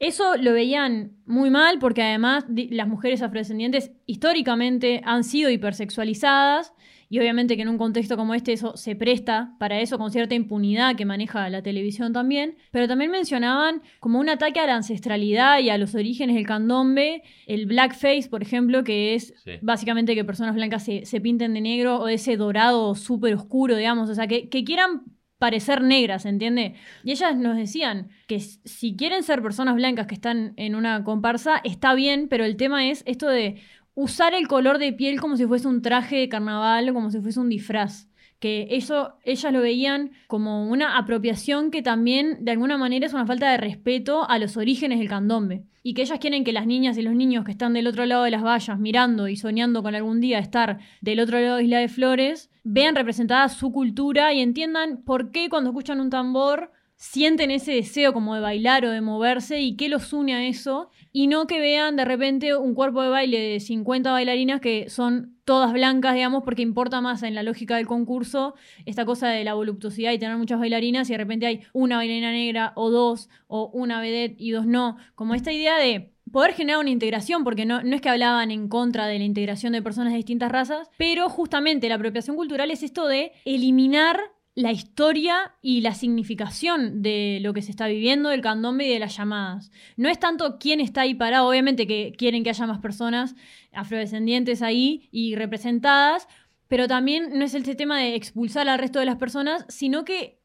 eso 0.00 0.36
lo 0.36 0.52
veían 0.54 1.12
muy 1.24 1.50
mal 1.50 1.78
porque 1.78 2.02
además 2.02 2.46
las 2.48 2.88
mujeres 2.88 3.22
afrodescendientes 3.22 3.92
históricamente 4.06 5.02
han 5.04 5.22
sido 5.24 5.50
hipersexualizadas 5.50 6.72
y 7.12 7.18
obviamente 7.18 7.56
que 7.56 7.62
en 7.62 7.68
un 7.68 7.76
contexto 7.76 8.16
como 8.16 8.34
este 8.34 8.52
eso 8.52 8.76
se 8.76 8.94
presta 8.96 9.56
para 9.58 9.80
eso 9.80 9.98
con 9.98 10.12
cierta 10.12 10.34
impunidad 10.34 10.94
que 10.96 11.04
maneja 11.04 11.50
la 11.50 11.60
televisión 11.60 12.12
también, 12.12 12.56
pero 12.70 12.86
también 12.88 13.10
mencionaban 13.10 13.82
como 13.98 14.20
un 14.20 14.28
ataque 14.28 14.60
a 14.60 14.66
la 14.66 14.76
ancestralidad 14.76 15.58
y 15.58 15.70
a 15.70 15.76
los 15.76 15.94
orígenes 15.94 16.36
del 16.36 16.46
candombe, 16.46 17.22
el 17.46 17.66
blackface, 17.66 18.28
por 18.30 18.42
ejemplo, 18.42 18.84
que 18.84 19.14
es 19.14 19.34
Sí. 19.44 19.52
básicamente 19.60 20.14
que 20.14 20.24
personas 20.24 20.54
blancas 20.54 20.84
se, 20.84 21.04
se 21.04 21.20
pinten 21.20 21.52
de 21.52 21.60
negro 21.60 21.98
o 21.98 22.06
de 22.06 22.14
ese 22.14 22.36
dorado 22.36 22.94
súper 22.94 23.34
oscuro, 23.34 23.76
digamos, 23.76 24.08
o 24.08 24.14
sea, 24.14 24.26
que, 24.28 24.48
que 24.48 24.62
quieran 24.64 25.02
parecer 25.38 25.80
negras, 25.82 26.26
¿entiende? 26.26 26.74
Y 27.02 27.12
ellas 27.12 27.34
nos 27.34 27.56
decían 27.56 28.10
que 28.28 28.38
si 28.40 28.94
quieren 28.94 29.22
ser 29.22 29.40
personas 29.42 29.74
blancas 29.74 30.06
que 30.06 30.14
están 30.14 30.52
en 30.56 30.74
una 30.74 31.02
comparsa, 31.02 31.62
está 31.64 31.94
bien, 31.94 32.28
pero 32.28 32.44
el 32.44 32.56
tema 32.56 32.86
es 32.90 33.02
esto 33.06 33.26
de 33.26 33.56
usar 34.00 34.32
el 34.32 34.48
color 34.48 34.78
de 34.78 34.94
piel 34.94 35.20
como 35.20 35.36
si 35.36 35.44
fuese 35.44 35.68
un 35.68 35.82
traje 35.82 36.16
de 36.16 36.28
carnaval 36.30 36.88
o 36.88 36.94
como 36.94 37.10
si 37.10 37.20
fuese 37.20 37.38
un 37.38 37.50
disfraz. 37.50 38.08
Que 38.38 38.68
eso, 38.70 39.18
ellas 39.22 39.52
lo 39.52 39.60
veían 39.60 40.12
como 40.26 40.70
una 40.70 40.96
apropiación 40.96 41.70
que 41.70 41.82
también 41.82 42.42
de 42.42 42.52
alguna 42.52 42.78
manera 42.78 43.04
es 43.04 43.12
una 43.12 43.26
falta 43.26 43.50
de 43.50 43.58
respeto 43.58 44.26
a 44.30 44.38
los 44.38 44.56
orígenes 44.56 44.98
del 44.98 45.10
candombe. 45.10 45.64
Y 45.82 45.92
que 45.92 46.02
ellas 46.02 46.18
quieren 46.18 46.44
que 46.44 46.54
las 46.54 46.66
niñas 46.66 46.96
y 46.96 47.02
los 47.02 47.14
niños 47.14 47.44
que 47.44 47.50
están 47.50 47.74
del 47.74 47.86
otro 47.86 48.06
lado 48.06 48.24
de 48.24 48.30
las 48.30 48.42
vallas 48.42 48.78
mirando 48.78 49.28
y 49.28 49.36
soñando 49.36 49.82
con 49.82 49.94
algún 49.94 50.20
día 50.20 50.38
estar 50.38 50.78
del 51.02 51.20
otro 51.20 51.38
lado 51.38 51.56
de 51.56 51.64
Isla 51.64 51.78
de 51.80 51.88
Flores, 51.88 52.50
vean 52.64 52.96
representada 52.96 53.50
su 53.50 53.70
cultura 53.70 54.32
y 54.32 54.40
entiendan 54.40 55.02
por 55.02 55.30
qué 55.30 55.50
cuando 55.50 55.70
escuchan 55.70 56.00
un 56.00 56.08
tambor 56.08 56.72
sienten 57.00 57.50
ese 57.50 57.72
deseo 57.72 58.12
como 58.12 58.34
de 58.34 58.42
bailar 58.42 58.84
o 58.84 58.90
de 58.90 59.00
moverse 59.00 59.58
y 59.58 59.74
qué 59.74 59.88
los 59.88 60.12
une 60.12 60.34
a 60.34 60.46
eso 60.46 60.90
y 61.12 61.28
no 61.28 61.46
que 61.46 61.58
vean 61.58 61.96
de 61.96 62.04
repente 62.04 62.54
un 62.54 62.74
cuerpo 62.74 63.02
de 63.02 63.08
baile 63.08 63.40
de 63.40 63.58
50 63.58 64.12
bailarinas 64.12 64.60
que 64.60 64.90
son 64.90 65.34
todas 65.46 65.72
blancas, 65.72 66.14
digamos, 66.14 66.44
porque 66.44 66.60
importa 66.60 67.00
más 67.00 67.22
en 67.22 67.34
la 67.34 67.42
lógica 67.42 67.76
del 67.76 67.86
concurso 67.86 68.54
esta 68.84 69.06
cosa 69.06 69.28
de 69.28 69.44
la 69.44 69.54
voluptuosidad 69.54 70.12
y 70.12 70.18
tener 70.18 70.36
muchas 70.36 70.60
bailarinas 70.60 71.08
y 71.08 71.14
de 71.14 71.18
repente 71.18 71.46
hay 71.46 71.62
una 71.72 71.96
bailarina 71.96 72.32
negra 72.32 72.74
o 72.76 72.90
dos 72.90 73.30
o 73.46 73.70
una 73.72 74.02
vedette 74.02 74.36
y 74.38 74.50
dos 74.50 74.66
no, 74.66 74.98
como 75.14 75.34
esta 75.34 75.52
idea 75.52 75.78
de 75.78 76.12
poder 76.30 76.52
generar 76.52 76.80
una 76.80 76.90
integración, 76.90 77.44
porque 77.44 77.64
no, 77.64 77.82
no 77.82 77.96
es 77.96 78.02
que 78.02 78.10
hablaban 78.10 78.50
en 78.50 78.68
contra 78.68 79.06
de 79.06 79.18
la 79.18 79.24
integración 79.24 79.72
de 79.72 79.80
personas 79.80 80.12
de 80.12 80.18
distintas 80.18 80.52
razas, 80.52 80.90
pero 80.98 81.30
justamente 81.30 81.88
la 81.88 81.94
apropiación 81.94 82.36
cultural 82.36 82.70
es 82.70 82.82
esto 82.82 83.08
de 83.08 83.32
eliminar 83.46 84.20
la 84.62 84.72
historia 84.72 85.54
y 85.62 85.80
la 85.80 85.94
significación 85.94 87.02
de 87.02 87.38
lo 87.42 87.52
que 87.52 87.62
se 87.62 87.70
está 87.70 87.86
viviendo 87.86 88.28
del 88.28 88.40
candombe 88.40 88.86
y 88.86 88.92
de 88.92 88.98
las 88.98 89.16
llamadas. 89.16 89.70
No 89.96 90.08
es 90.08 90.18
tanto 90.18 90.58
quién 90.58 90.80
está 90.80 91.02
ahí 91.02 91.14
parado, 91.14 91.48
obviamente 91.48 91.86
que 91.86 92.12
quieren 92.16 92.44
que 92.44 92.50
haya 92.50 92.66
más 92.66 92.78
personas 92.78 93.34
afrodescendientes 93.72 94.62
ahí 94.62 95.08
y 95.12 95.34
representadas, 95.34 96.28
pero 96.68 96.86
también 96.88 97.38
no 97.38 97.44
es 97.44 97.54
el 97.54 97.64
tema 97.76 97.98
de 97.98 98.14
expulsar 98.14 98.68
al 98.68 98.78
resto 98.78 98.98
de 98.98 99.06
las 99.06 99.16
personas, 99.16 99.64
sino 99.68 100.04
que 100.04 100.40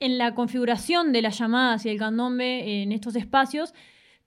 en 0.00 0.18
la 0.18 0.34
configuración 0.34 1.12
de 1.12 1.22
las 1.22 1.38
llamadas 1.38 1.84
y 1.86 1.90
el 1.90 1.98
candombe 1.98 2.82
en 2.82 2.92
estos 2.92 3.16
espacios 3.16 3.74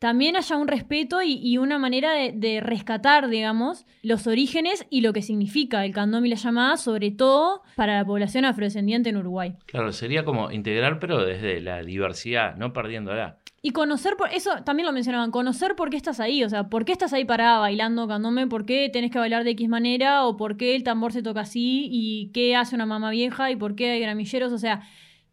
también 0.04 0.36
haya 0.36 0.58
un 0.58 0.68
respeto 0.68 1.22
y, 1.22 1.40
y 1.42 1.58
una 1.58 1.78
manera 1.78 2.12
de, 2.12 2.34
de 2.36 2.60
rescatar, 2.60 3.30
digamos, 3.30 3.86
los 4.02 4.28
orígenes 4.28 4.86
y 4.90 5.00
lo 5.00 5.14
que 5.14 5.22
significa 5.22 5.86
el 5.86 5.94
candombe 5.94 6.28
y 6.28 6.32
la 6.32 6.36
llamada, 6.36 6.76
sobre 6.76 7.10
todo 7.10 7.62
para 7.78 7.96
la 7.96 8.04
población 8.04 8.44
afrodescendiente 8.44 9.12
en 9.12 9.16
Uruguay. 9.16 9.54
Claro, 9.66 9.94
sería 9.94 10.26
como 10.26 10.52
integrar, 10.52 11.00
pero 11.00 11.24
desde 11.24 11.62
la 11.62 11.82
diversidad, 11.84 12.58
no 12.58 12.74
perdiéndola. 12.74 13.38
Y 13.62 13.72
conocer, 13.72 14.18
por 14.18 14.30
eso 14.34 14.50
también 14.66 14.88
lo 14.88 14.92
mencionaban, 14.92 15.32
conocer 15.32 15.78
por 15.78 15.90
qué 15.90 15.96
estás 15.96 16.20
ahí, 16.20 16.44
o 16.44 16.50
sea, 16.50 16.66
por 16.66 16.84
qué 16.84 16.92
estás 16.92 17.14
ahí 17.14 17.24
parada 17.24 17.60
bailando 17.60 18.06
candombe, 18.06 18.46
por 18.48 18.66
qué 18.66 18.90
tenés 18.92 19.10
que 19.10 19.20
bailar 19.20 19.46
de 19.46 19.52
X 19.52 19.70
manera, 19.70 20.26
o 20.26 20.36
por 20.36 20.58
qué 20.58 20.76
el 20.76 20.84
tambor 20.84 21.14
se 21.14 21.24
toca 21.24 21.40
así, 21.40 21.88
y 21.90 22.30
qué 22.34 22.58
hace 22.58 22.76
una 22.76 22.86
mamá 22.86 23.10
vieja, 23.10 23.52
y 23.52 23.56
por 23.56 23.76
qué 23.76 23.92
hay 23.92 24.02
gramilleros, 24.02 24.52
o 24.52 24.58
sea, 24.58 24.82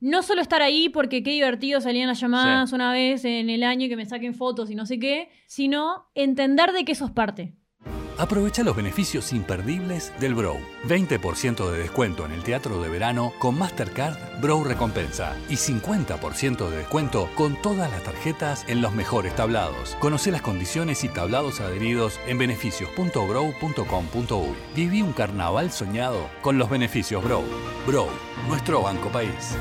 no 0.00 0.22
solo 0.22 0.40
estar 0.42 0.62
ahí 0.62 0.88
porque 0.88 1.22
qué 1.22 1.30
divertido 1.30 1.80
salían 1.80 2.08
las 2.08 2.20
llamadas 2.20 2.70
Sí. 2.70 2.74
una 2.74 2.92
vez 2.92 3.24
en 3.24 3.50
el 3.50 3.62
año 3.62 3.86
y 3.86 3.88
que 3.88 3.96
me 3.96 4.06
saquen 4.06 4.34
fotos 4.34 4.70
y 4.70 4.74
no 4.74 4.86
sé 4.86 4.98
qué, 4.98 5.30
sino 5.46 6.06
entender 6.14 6.72
de 6.72 6.84
qué 6.84 6.94
sos 6.94 7.10
parte. 7.10 7.54
Aprovecha 8.18 8.62
los 8.62 8.76
beneficios 8.76 9.32
imperdibles 9.32 10.12
del 10.20 10.34
Brow. 10.34 10.58
20% 10.86 11.70
de 11.70 11.78
descuento 11.78 12.26
en 12.26 12.32
el 12.32 12.42
teatro 12.42 12.82
de 12.82 12.90
verano 12.90 13.32
con 13.38 13.56
Mastercard 13.58 14.18
Brow 14.42 14.62
Recompensa 14.62 15.34
y 15.48 15.54
50% 15.54 16.68
de 16.68 16.76
descuento 16.76 17.30
con 17.34 17.56
todas 17.62 17.90
las 17.90 18.04
tarjetas 18.04 18.66
en 18.68 18.82
los 18.82 18.92
mejores 18.92 19.34
tablados. 19.34 19.96
Conoce 20.00 20.30
las 20.30 20.42
condiciones 20.42 21.02
y 21.02 21.08
tablados 21.08 21.62
adheridos 21.62 22.20
en 22.26 22.36
beneficios.brow.com.uy. 22.36 24.54
Viví 24.76 25.00
un 25.00 25.12
carnaval 25.14 25.70
soñado 25.70 26.28
con 26.42 26.58
los 26.58 26.68
beneficios 26.68 27.24
Brow. 27.24 27.42
Brow, 27.86 28.08
nuestro 28.48 28.82
banco 28.82 29.08
país. 29.08 29.56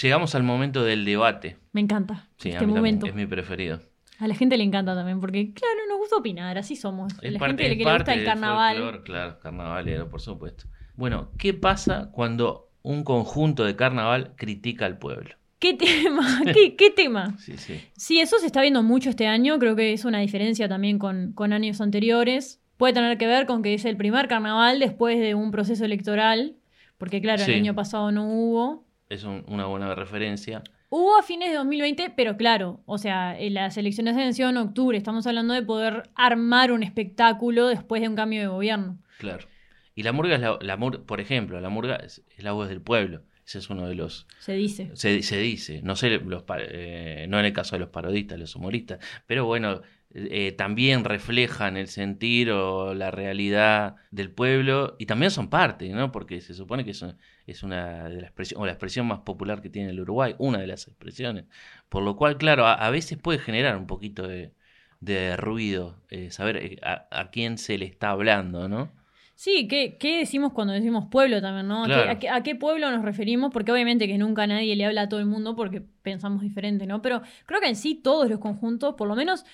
Llegamos 0.00 0.34
al 0.34 0.42
momento 0.42 0.84
del 0.84 1.04
debate. 1.04 1.56
Me 1.72 1.80
encanta 1.80 2.28
Sí, 2.38 2.48
a 2.48 2.52
este 2.52 2.58
también, 2.60 2.76
momento. 2.76 3.06
es 3.06 3.14
mi 3.14 3.26
preferido. 3.26 3.80
A 4.18 4.28
la 4.28 4.34
gente 4.34 4.56
le 4.56 4.64
encanta 4.64 4.94
también, 4.94 5.20
porque 5.20 5.52
claro, 5.52 5.80
nos 5.88 5.98
gusta 5.98 6.16
opinar, 6.16 6.56
así 6.58 6.74
somos. 6.76 7.12
Es 7.22 7.32
la 7.32 7.38
parte, 7.38 7.62
gente 7.64 7.72
es 7.72 7.78
que 7.78 7.84
le 7.84 7.90
gusta 7.90 7.96
parte 8.04 8.12
el 8.20 8.24
carnaval. 8.24 8.76
folclore, 8.76 9.02
claro, 9.04 9.38
carnavalero, 9.40 10.08
por 10.08 10.20
supuesto. 10.20 10.64
Bueno, 10.94 11.30
¿qué 11.38 11.52
pasa 11.52 12.10
cuando 12.12 12.70
un 12.82 13.04
conjunto 13.04 13.64
de 13.64 13.76
carnaval 13.76 14.32
critica 14.36 14.86
al 14.86 14.96
pueblo? 14.98 15.34
¿Qué 15.58 15.74
tema? 15.74 16.40
¿Qué, 16.54 16.76
qué 16.76 16.90
tema? 16.90 17.36
Sí, 17.38 17.56
sí. 17.58 17.80
Sí, 17.96 18.20
eso 18.20 18.38
se 18.38 18.46
está 18.46 18.62
viendo 18.62 18.82
mucho 18.82 19.10
este 19.10 19.26
año. 19.26 19.58
Creo 19.58 19.76
que 19.76 19.92
es 19.92 20.04
una 20.06 20.20
diferencia 20.20 20.68
también 20.68 20.98
con, 20.98 21.32
con 21.32 21.52
años 21.52 21.80
anteriores. 21.82 22.60
Puede 22.78 22.94
tener 22.94 23.18
que 23.18 23.26
ver 23.26 23.46
con 23.46 23.62
que 23.62 23.74
es 23.74 23.84
el 23.84 23.96
primer 23.98 24.28
carnaval 24.28 24.78
después 24.80 25.18
de 25.18 25.34
un 25.34 25.50
proceso 25.50 25.84
electoral. 25.84 26.56
Porque, 26.98 27.20
claro, 27.20 27.44
Sí. 27.44 27.50
el 27.52 27.58
año 27.58 27.74
pasado 27.74 28.10
no 28.12 28.26
hubo. 28.30 28.85
Es 29.08 29.24
un- 29.24 29.44
una 29.48 29.66
buena 29.66 29.94
referencia. 29.94 30.62
Hubo 30.88 31.16
a 31.18 31.22
fines 31.22 31.50
de 31.50 31.56
2020, 31.56 32.10
pero 32.16 32.36
claro, 32.36 32.80
o 32.86 32.96
sea, 32.98 33.38
en 33.38 33.54
las 33.54 33.76
elecciones 33.76 34.14
se 34.14 34.20
venció 34.20 34.48
en 34.48 34.56
octubre. 34.56 34.96
Estamos 34.96 35.26
hablando 35.26 35.52
de 35.54 35.62
poder 35.62 36.04
armar 36.14 36.70
un 36.72 36.82
espectáculo 36.82 37.66
después 37.68 38.02
de 38.02 38.08
un 38.08 38.16
cambio 38.16 38.40
de 38.40 38.46
gobierno. 38.46 38.98
Claro. 39.18 39.46
Y 39.94 40.02
la 40.02 40.12
murga 40.12 40.34
es 40.36 40.40
la, 40.40 40.58
la 40.60 40.76
mur- 40.76 41.04
por 41.04 41.20
ejemplo, 41.20 41.60
la 41.60 41.68
murga 41.70 41.96
es, 41.96 42.22
es 42.36 42.44
la 42.44 42.52
voz 42.52 42.68
del 42.68 42.80
pueblo. 42.80 43.22
Ese 43.46 43.58
es 43.58 43.70
uno 43.70 43.86
de 43.88 43.94
los. 43.94 44.26
Se 44.40 44.54
dice. 44.54 44.90
Se, 44.94 45.22
se 45.22 45.38
dice, 45.38 45.80
no 45.82 45.94
sé, 45.96 46.10
los, 46.18 46.44
eh, 46.58 47.26
no 47.28 47.38
en 47.38 47.44
el 47.46 47.52
caso 47.52 47.76
de 47.76 47.80
los 47.80 47.88
parodistas, 47.90 48.38
los 48.38 48.56
humoristas, 48.56 48.98
pero 49.26 49.44
bueno, 49.46 49.82
eh, 50.18 50.52
también 50.52 51.04
reflejan 51.04 51.76
el 51.76 51.88
sentir 51.88 52.50
o 52.50 52.94
la 52.94 53.10
realidad 53.10 53.96
del 54.10 54.30
pueblo 54.30 54.96
y 54.98 55.06
también 55.06 55.30
son 55.30 55.50
parte, 55.50 55.88
¿no? 55.90 56.10
Porque 56.12 56.40
se 56.40 56.54
supone 56.54 56.84
que 56.84 56.92
es, 56.92 57.02
un- 57.02 57.16
es 57.46 57.62
una 57.62 58.04
de 58.08 58.14
las 58.16 58.24
expresiones, 58.24 58.62
o 58.62 58.66
la 58.66 58.72
expresión 58.72 59.06
más 59.06 59.20
popular 59.20 59.60
que 59.62 59.70
tiene 59.70 59.90
el 59.90 60.00
Uruguay, 60.00 60.34
una 60.38 60.58
de 60.58 60.66
las 60.68 60.86
expresiones. 60.88 61.44
Por 61.88 62.02
lo 62.02 62.16
cual, 62.16 62.38
claro, 62.38 62.66
a, 62.66 62.74
a 62.74 62.90
veces 62.90 63.18
puede 63.18 63.38
generar 63.38 63.76
un 63.76 63.86
poquito 63.86 64.26
de, 64.26 64.52
de 65.00 65.36
ruido, 65.36 65.96
eh, 66.10 66.30
saber 66.30 66.56
eh, 66.58 66.78
a, 66.82 67.06
a 67.10 67.30
quién 67.30 67.58
se 67.58 67.76
le 67.78 67.84
está 67.86 68.10
hablando, 68.10 68.68
¿no? 68.68 68.90
Sí, 69.34 69.68
¿qué, 69.68 69.98
qué 69.98 70.18
decimos 70.18 70.52
cuando 70.54 70.72
decimos 70.72 71.06
pueblo 71.10 71.42
también, 71.42 71.68
no? 71.68 71.84
¿A, 71.84 71.86
Claro. 71.86 72.04
qué, 72.04 72.08
a 72.10 72.18
qué- 72.18 72.28
a 72.30 72.42
qué 72.42 72.54
pueblo 72.54 72.90
nos 72.90 73.04
referimos? 73.04 73.52
Porque 73.52 73.70
obviamente 73.70 74.06
que 74.06 74.16
nunca 74.16 74.46
nadie 74.46 74.74
le 74.76 74.86
habla 74.86 75.02
a 75.02 75.08
todo 75.10 75.20
el 75.20 75.26
mundo 75.26 75.54
porque 75.54 75.82
pensamos 76.02 76.40
diferente, 76.40 76.86
¿no? 76.86 77.02
Pero 77.02 77.20
creo 77.44 77.60
que 77.60 77.68
en 77.68 77.76
sí 77.76 77.94
todos 77.96 78.30
los 78.30 78.38
conjuntos, 78.38 78.94
por 78.94 79.06
lo 79.08 79.14
menos 79.14 79.44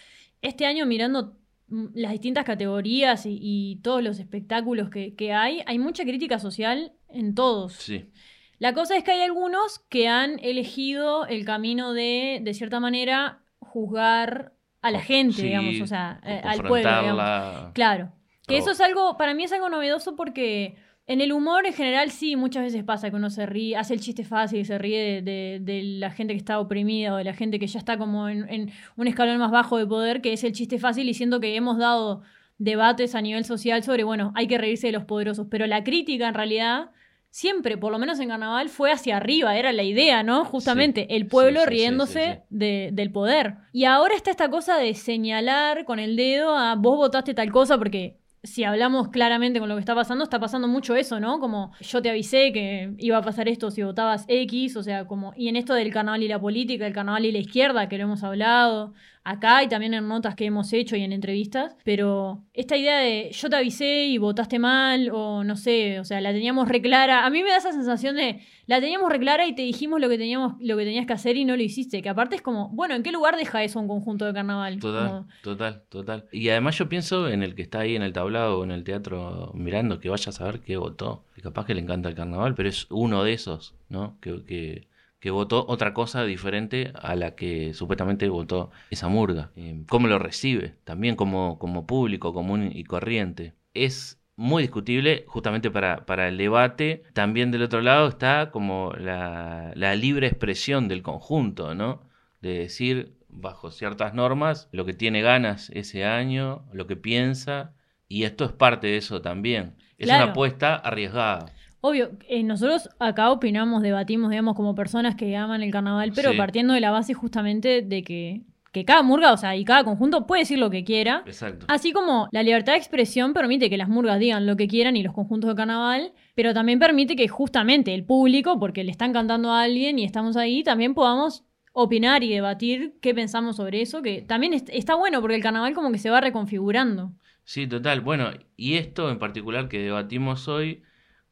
este 0.43 0.67
año 0.67 0.87
mirando 0.87 1.39
mm, 1.69 1.87
las 1.95 2.13
distintas 2.13 2.45
categorías 2.45 3.25
y, 3.27 3.39
y 3.41 3.77
todos 3.83 4.03
los 4.03 4.19
espectáculos 4.19 4.91
que, 4.91 5.15
que 5.15 5.33
hay, 5.33 5.63
hay 5.67 5.79
mucha 5.79 6.05
crítica 6.05 6.39
social 6.39 6.93
en 7.09 7.35
todos. 7.35 7.73
Sí, 7.75 8.11
La 8.59 8.75
cosa 8.75 8.97
es 8.97 9.05
que 9.05 9.13
hay 9.13 9.23
algunos 9.23 9.79
que 9.89 10.09
han 10.09 10.39
elegido 10.41 11.27
el 11.27 11.45
camino 11.45 11.93
de, 11.95 12.41
de 12.43 12.55
cierta 12.55 12.81
manera, 12.81 13.43
juzgar 13.59 14.53
a 14.83 14.91
la 14.91 15.01
gente, 15.01 15.37
Sí, 15.37 15.43
digamos, 15.45 15.81
o 15.81 15.87
sea, 15.87 16.21
al 16.45 16.63
pueblo, 16.63 17.01
digamos. 17.01 17.73
Claro. 17.73 18.13
Que 18.47 18.57
eso 18.59 18.73
es 18.73 18.81
algo, 18.81 19.17
para 19.17 19.35
mí 19.35 19.45
es 19.45 19.53
algo 19.53 19.69
novedoso 19.69 20.17
porque 20.17 20.77
En 21.07 21.21
el 21.21 21.33
humor 21.33 21.67
en 21.67 21.73
general 21.73 22.11
sí, 22.11 22.37
muchas 22.37 22.63
veces 22.63 22.85
pasa 22.85 23.11
que 23.11 23.17
uno 23.17 23.29
se 23.29 23.45
ríe, 23.45 23.77
hace 23.77 23.93
el 23.95 24.01
chiste 24.01 24.25
fácil 24.25 24.61
y 24.61 24.65
se 24.65 24.79
ríe 24.79 24.99
de, 24.99 25.23
de- 25.23 25.59
de 25.61 25.83
la 25.83 26.11
gente 26.11 26.33
que 26.35 26.39
está 26.39 26.61
oprimida 26.61 27.13
o 27.15 27.17
de 27.17 27.25
la 27.25 27.35
gente 27.35 27.59
que 27.59 27.67
ya 27.67 27.79
está 27.81 27.99
como 27.99 28.29
en, 28.29 28.49
en 28.49 28.71
un 28.97 29.09
escalón 29.09 29.39
más 29.39 29.51
bajo 29.51 29.79
de 29.79 29.87
poder, 29.87 30.21
que 30.21 30.33
es 30.33 30.45
el 30.45 30.53
chiste 30.53 30.79
fácil 30.79 31.09
y 31.09 31.15
siento 31.15 31.41
que 31.41 31.57
hemos 31.57 31.77
dado 31.79 32.23
debates 32.59 33.15
a 33.17 33.21
nivel 33.21 33.45
social 33.45 33.83
sobre, 33.83 34.05
bueno, 34.05 34.33
hay 34.37 34.47
que 34.47 34.59
reírse 34.59 34.87
de 34.87 34.93
los 34.93 35.05
poderosos, 35.05 35.49
pero 35.51 35.67
la 35.67 35.83
crítica 35.83 36.29
en 36.29 36.35
realidad 36.35 36.91
siempre, 37.31 37.77
por 37.79 37.91
lo 37.91 37.99
menos 37.99 38.21
en 38.21 38.29
carnaval, 38.29 38.69
fue 38.69 38.93
hacia 38.93 39.17
arriba, 39.17 39.57
era 39.57 39.73
la 39.73 39.83
idea, 39.83 40.23
¿no? 40.23 40.45
Justamente, 40.45 41.17
el 41.17 41.27
pueblo 41.27 41.61
sí, 41.61 41.65
sí, 41.65 41.71
sí, 41.71 41.77
riéndose 41.79 42.43
de- 42.51 42.91
del 42.93 43.11
poder. 43.11 43.55
Y 43.73 43.85
ahora 43.87 44.15
está 44.15 44.31
esta 44.31 44.51
cosa 44.51 44.77
de 44.77 44.95
señalar 44.95 45.85
con 45.85 45.99
el 45.99 46.15
dedo 46.15 46.55
a 46.57 46.75
vos 46.77 46.97
votaste 46.97 47.33
tal 47.35 47.51
cosa 47.51 47.77
porque 47.79 48.19
si 48.43 48.65
hablamos 48.65 49.09
claramente 49.09 49.61
con 49.61 49.69
lo 49.69 49.77
que 49.77 49.81
está 49.81 49.95
pasando, 49.95 50.25
está 50.25 50.41
pasando 50.41 50.67
mucho 50.67 50.97
eso, 50.97 51.21
¿no? 51.21 51.39
Como 51.39 51.73
yo 51.81 52.03
te 52.03 52.11
avisé 52.11 52.53
que 52.53 52.95
iba 52.99 53.19
a 53.19 53.23
pasar 53.23 53.49
esto 53.49 53.71
si 53.71 53.83
votabas 53.83 54.25
X, 54.27 54.77
o 54.77 54.83
sea, 54.83 55.07
como 55.07 55.33
y 55.37 55.49
en 55.49 55.57
esto 55.57 55.75
del 55.75 55.93
carnaval 55.93 56.23
y 56.23 56.29
la 56.29 56.41
política, 56.41 56.87
el 56.87 56.93
carnaval 56.93 57.25
y 57.25 57.33
la 57.33 57.39
izquierda, 57.39 57.89
que 57.89 57.99
lo 57.99 58.05
hemos 58.05 58.25
hablado 58.25 58.95
acá 59.25 59.63
y 59.63 59.69
también 59.69 59.95
en 59.95 60.09
notas 60.09 60.35
que 60.35 60.45
hemos 60.47 60.73
hecho 60.73 60.97
y 60.97 61.03
en 61.03 61.13
entrevistas, 61.13 61.77
pero 61.85 62.43
esta 62.53 62.77
idea 62.77 62.99
de 62.99 63.31
yo 63.33 63.49
te 63.49 63.57
avisé 63.57 64.05
y 64.07 64.19
votaste 64.19 64.59
mal 64.59 65.11
o 65.13 65.45
no 65.45 65.57
sé, 65.57 66.01
o 66.01 66.05
sea, 66.05 66.21
la 66.21 66.33
teníamos 66.33 66.69
reclara, 66.69 67.25
a 67.25 67.31
mí 67.31 67.43
me 67.43 67.51
da 67.51 67.57
esa 67.59 67.73
sensación 67.73 68.17
de 68.17 68.41
la 68.67 68.81
teníamos 68.81 69.11
reclara 69.13 69.47
y 69.47 69.55
te 69.55 69.63
dijimos 69.63 70.01
lo 70.01 70.09
que 70.09 70.19
teníamos 70.19 70.55
lo 70.61 70.77
que 70.77 70.85
tenías 70.85 71.07
que 71.07 71.13
hacer 71.13 71.37
y 71.37 71.45
no 71.45 71.57
lo 71.57 71.63
hiciste, 71.63 72.03
que 72.03 72.09
aparte 72.09 72.37
es 72.37 72.43
como, 72.43 72.69
bueno, 72.71 72.95
¿en 72.95 73.03
qué 73.03 73.13
lugar 73.13 73.37
deja 73.37 73.63
eso 73.63 73.79
un 73.79 73.89
conjunto 73.89 74.25
de 74.25 74.33
carnaval? 74.33 74.79
Total, 74.81 75.09
Como- 75.09 75.27
total, 75.43 75.83
total. 75.89 76.25
Y 76.33 76.49
además 76.49 76.77
yo 76.79 76.89
pienso 76.89 77.29
en 77.29 77.43
el 77.43 77.55
que 77.55 77.63
está 77.63 77.81
ahí 77.81 77.95
en 77.97 78.03
el 78.03 78.13
tablado 78.13 78.59
o 78.59 78.65
en 78.65 78.71
el 78.73 78.83
teatro 78.85 79.53
mirando, 79.55 80.01
que 80.01 80.09
vaya 80.09 80.31
a 80.31 80.33
saber 80.33 80.61
qué 80.61 80.77
votó. 80.77 81.25
Y 81.37 81.43
capaz 81.43 81.67
que 81.67 81.75
le 81.75 81.81
encanta 81.81 82.09
el 82.09 82.15
carnaval, 82.15 82.55
pero 82.55 82.69
es 82.69 82.87
uno 82.91 83.23
de 83.25 83.33
esos, 83.35 83.75
¿no? 83.89 84.17
Que, 84.21 84.45
que, 84.45 84.87
que 85.23 85.31
votó 85.31 85.65
otra 85.69 85.95
cosa 85.95 86.25
diferente 86.25 86.93
a 87.01 87.15
la 87.15 87.37
que 87.37 87.75
supuestamente 87.75 88.29
votó 88.29 88.73
esa 88.91 89.07
murga. 89.07 89.53
Eh, 89.55 89.85
¿Cómo 89.89 90.09
lo 90.09 90.19
recibe? 90.19 90.75
También 90.83 91.15
como, 91.15 91.61
como 91.61 91.87
público 91.87 92.35
común 92.35 92.71
y 92.75 92.83
corriente. 92.83 93.55
Es 93.73 94.21
muy 94.35 94.65
discutible 94.65 95.25
justamente 95.29 95.71
para, 95.71 96.07
para 96.07 96.27
el 96.27 96.39
debate. 96.39 97.05
También 97.13 97.53
del 97.53 97.63
otro 97.63 97.83
lado 97.83 98.09
está 98.09 98.51
como 98.51 98.95
la, 98.99 99.71
la 99.77 99.95
libre 99.95 100.27
expresión 100.27 100.89
del 100.89 101.03
conjunto, 101.05 101.77
¿no? 101.77 102.03
De 102.41 102.59
decir, 102.59 103.15
bajo 103.29 103.71
ciertas 103.71 104.15
normas, 104.15 104.69
lo 104.73 104.85
que 104.85 104.93
tiene 104.93 105.23
ganas 105.23 105.71
ese 105.71 106.05
año, 106.05 106.65
lo 106.73 106.89
que 106.89 106.97
piensa, 106.97 107.75
y 108.09 108.25
esto 108.25 108.45
es 108.45 108.51
parte 108.51 108.89
de 108.89 108.97
eso 108.97 109.23
también. 109.23 109.77
Es 109.99 110.09
Claro. 110.09 110.25
una 110.25 110.33
apuesta 110.33 110.75
arriesgada. 110.75 111.47
Obvio, 111.83 112.13
eh, 112.29 112.43
nosotros 112.45 112.89
acá 113.01 113.31
opinamos, 113.31 113.83
debatimos, 113.83 114.31
digamos, 114.31 114.55
como 114.55 114.75
personas 114.75 115.17
que 115.17 115.37
aman 115.37 115.63
el 115.63 115.71
carnaval, 115.73 116.13
pero 116.15 116.31
Sí. 116.31 116.37
partiendo 116.37 116.75
de 116.75 116.81
la 116.81 116.93
base 116.93 117.13
justamente 117.13 117.83
de 117.83 118.03
que, 118.05 118.43
que 118.73 118.85
cada 118.85 119.03
murga, 119.03 119.33
o 119.33 119.37
sea, 119.37 119.57
y 119.57 119.65
cada 119.65 119.83
conjunto 119.85 120.27
puede 120.27 120.43
decir 120.43 120.59
lo 120.59 120.71
que 120.71 120.85
quiera. 120.85 121.25
Exacto. 121.27 121.67
Así 121.69 121.93
como 121.93 122.29
la 122.31 122.43
libertad 122.45 122.73
de 122.75 122.79
expresión 122.79 123.35
permite 123.35 123.69
que 123.69 123.77
las 123.77 123.89
murgas 123.89 124.19
digan 124.21 124.47
lo 124.47 124.57
que 124.57 124.69
quieran 124.69 124.97
y 124.97 125.03
los 125.03 125.13
conjuntos 125.13 125.51
de 125.51 125.57
carnaval, 125.57 126.13
pero 126.37 126.55
también 126.55 126.79
permite 126.79 127.17
que 127.17 127.27
justamente 127.29 127.93
el 127.93 128.05
público, 128.05 128.59
porque 128.61 128.85
le 128.85 128.93
están 128.93 129.13
cantando 129.13 129.51
a 129.51 129.63
alguien 129.63 129.99
y 129.99 130.05
estamos 130.05 130.37
ahí, 130.37 130.63
también 130.63 130.95
podamos 130.95 131.45
opinar 131.73 132.23
y 132.23 132.31
debatir 132.33 132.95
qué 133.03 133.13
pensamos 133.13 133.57
sobre 133.57 133.83
eso, 133.83 134.03
que 134.03 134.23
también 134.23 134.53
est- 134.55 134.71
está 134.73 134.95
bueno 134.95 135.21
porque 135.21 135.35
el 135.37 135.43
carnaval 135.43 135.75
como 135.75 135.91
que 135.91 135.99
se 135.99 136.11
va 136.11 136.21
reconfigurando. 136.21 137.13
Sí, 137.45 137.67
total. 137.67 138.01
Bueno, 138.03 138.31
y 138.57 138.75
esto 138.77 139.11
en 139.11 139.19
particular 139.19 139.69
que 139.69 139.81
debatimos 139.81 140.47
hoy 140.49 140.83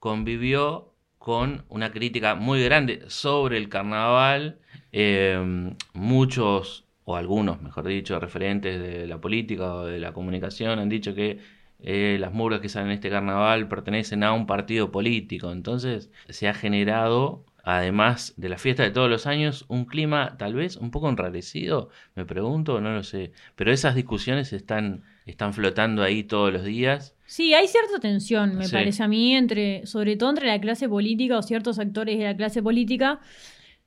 convivió 0.00 0.94
con 1.18 1.64
una 1.68 1.92
crítica 1.92 2.34
muy 2.34 2.64
grande 2.64 3.04
sobre 3.08 3.58
el 3.58 3.68
carnaval. 3.68 4.58
Eh, 4.92 5.72
muchos, 5.92 6.86
o 7.04 7.16
algunos, 7.16 7.62
mejor 7.62 7.86
dicho, 7.86 8.18
referentes 8.18 8.80
de 8.80 9.06
la 9.06 9.20
política 9.20 9.74
o 9.74 9.86
de 9.86 9.98
la 10.00 10.12
comunicación 10.12 10.78
han 10.78 10.88
dicho 10.88 11.14
que 11.14 11.38
eh, 11.82 12.18
las 12.20 12.32
murgas 12.32 12.60
que 12.60 12.68
salen 12.68 12.88
en 12.88 12.94
este 12.94 13.10
carnaval 13.10 13.68
pertenecen 13.68 14.22
a 14.24 14.32
un 14.32 14.46
partido 14.46 14.90
político. 14.90 15.52
Entonces 15.52 16.10
se 16.28 16.48
ha 16.48 16.54
generado, 16.54 17.44
además 17.64 18.34
de 18.36 18.48
la 18.48 18.58
fiesta 18.58 18.82
de 18.82 18.90
todos 18.90 19.10
los 19.10 19.26
años, 19.26 19.64
un 19.68 19.84
clima 19.86 20.36
tal 20.38 20.54
vez 20.54 20.76
un 20.76 20.90
poco 20.90 21.08
enrarecido, 21.08 21.90
me 22.14 22.24
pregunto, 22.24 22.80
no 22.80 22.92
lo 22.94 23.02
sé. 23.02 23.32
Pero 23.56 23.72
esas 23.72 23.94
discusiones 23.94 24.52
están, 24.52 25.04
están 25.30 25.54
flotando 25.54 26.02
ahí 26.02 26.22
todos 26.24 26.52
los 26.52 26.64
días. 26.64 27.14
Sí, 27.26 27.54
hay 27.54 27.66
cierta 27.68 27.98
tensión, 28.00 28.56
me 28.56 28.66
Sí. 28.66 28.72
parece 28.72 29.02
a 29.02 29.08
mí, 29.08 29.34
entre, 29.34 29.86
sobre 29.86 30.16
todo 30.16 30.30
entre 30.30 30.46
la 30.48 30.60
clase 30.60 30.88
política 30.88 31.38
o 31.38 31.42
ciertos 31.42 31.78
actores 31.78 32.18
de 32.18 32.24
la 32.24 32.36
clase 32.36 32.62
política 32.62 33.20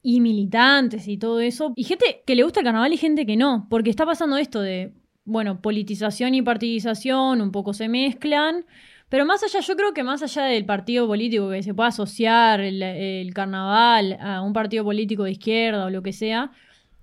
y 0.02 0.22
militantes 0.22 1.08
y 1.08 1.18
todo 1.18 1.40
eso. 1.40 1.74
Y 1.76 1.84
gente 1.84 2.24
que 2.26 2.36
le 2.36 2.44
gusta 2.44 2.60
el 2.62 2.66
carnaval 2.66 2.94
y 2.94 2.98
gente 2.98 3.26
que 3.26 3.36
no, 3.38 3.68
porque 3.70 3.90
está 3.90 4.06
pasando 4.06 4.38
esto 4.38 4.62
de, 4.62 4.94
bueno, 5.26 5.62
politización 5.62 6.36
y 6.36 6.42
partidización, 6.42 7.42
un 7.42 7.52
poco 7.52 7.74
se 7.74 7.88
mezclan. 7.90 8.66
Pero 9.10 9.26
más 9.26 9.44
allá, 9.44 9.60
yo 9.60 9.76
creo 9.76 9.94
que 9.94 10.04
más 10.04 10.24
allá 10.24 10.44
del 10.46 10.66
partido 10.66 11.06
político 11.06 11.50
que 11.52 11.62
se 11.64 11.74
pueda 11.74 11.90
asociar 11.90 12.62
el, 12.62 12.82
el 12.82 13.34
carnaval 13.34 14.18
a 14.20 14.42
un 14.42 14.54
partido 14.54 14.84
político 14.84 15.24
de 15.26 15.32
izquierda 15.32 15.86
o 15.86 15.90
lo 15.90 16.02
que 16.02 16.14
sea, 16.14 16.52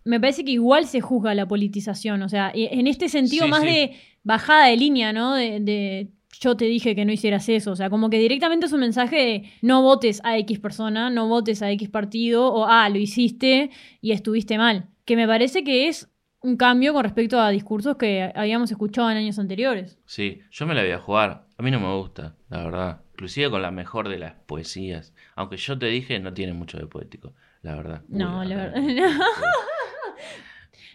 me 0.05 0.19
parece 0.19 0.45
que 0.45 0.51
igual 0.53 0.87
se 0.87 1.01
juzga 1.01 1.35
la 1.35 1.47
politización. 1.47 2.23
O 2.23 2.29
sea, 2.29 2.51
y 2.55 2.67
en 2.67 2.87
este 2.87 3.09
sentido 3.09 3.45
Sí, 3.45 3.51
más 3.51 3.61
sí. 3.61 3.67
de 3.69 3.93
bajada 4.23 4.67
de 4.67 4.77
línea, 4.77 5.13
¿no? 5.13 5.35
De, 5.35 5.61
de 5.61 6.11
yo 6.41 6.57
te 6.57 6.65
dije 6.65 6.95
que 6.95 7.05
no 7.05 7.13
hicieras 7.13 7.49
eso. 7.49 7.73
O 7.73 7.77
sea, 7.77 7.91
como 7.91 8.09
que 8.11 8.19
directamente 8.19 8.67
es 8.67 8.73
un 8.73 8.81
mensaje 8.81 9.17
de 9.17 9.51
no 9.63 9.83
votes 9.83 10.21
a 10.25 10.39
X 10.39 10.59
persona, 10.59 11.11
no 11.11 11.29
votes 11.29 11.63
a 11.63 11.71
X 11.73 11.89
partido, 11.89 12.53
o 12.53 12.67
ah, 12.67 12.89
lo 12.89 12.99
hiciste 12.99 13.71
y 14.01 14.13
estuviste 14.13 14.57
mal. 14.59 14.89
Que 15.05 15.17
me 15.17 15.27
parece 15.27 15.65
que 15.65 15.89
es 15.89 16.09
un 16.43 16.57
cambio 16.57 16.95
con 16.95 17.05
respecto 17.05 17.39
a 17.39 17.51
discursos 17.51 17.97
que 17.97 18.33
habíamos 18.35 18.71
escuchado 18.71 19.11
en 19.11 19.19
años 19.19 19.39
anteriores. 19.39 19.99
Sí, 20.07 20.41
yo 20.51 20.67
me 20.67 20.75
la 20.75 20.83
voy 20.83 20.93
a 20.93 20.99
jugar. 20.99 21.47
A 21.59 21.63
mí 21.63 21.71
no 21.71 21.81
me 21.81 21.95
gusta, 21.95 22.37
la 22.49 22.65
verdad. 22.65 23.01
Inclusive 23.13 23.51
con 23.51 23.61
la 23.61 23.71
mejor 23.71 24.09
de 24.09 24.19
las 24.19 24.33
poesías. 24.47 25.13
Aunque 25.37 25.59
yo 25.59 25.79
te 25.79 25.87
dije, 25.87 26.19
no 26.21 26.33
tiene 26.33 26.55
mucho 26.55 26.79
de 26.79 26.87
poético, 26.87 27.35
la 27.61 27.75
verdad. 27.77 28.03
No, 28.09 28.41
Uy, 28.41 28.47
la 28.47 28.65
acá. 28.65 28.81
verdad. 28.81 28.83
no, 29.19 29.21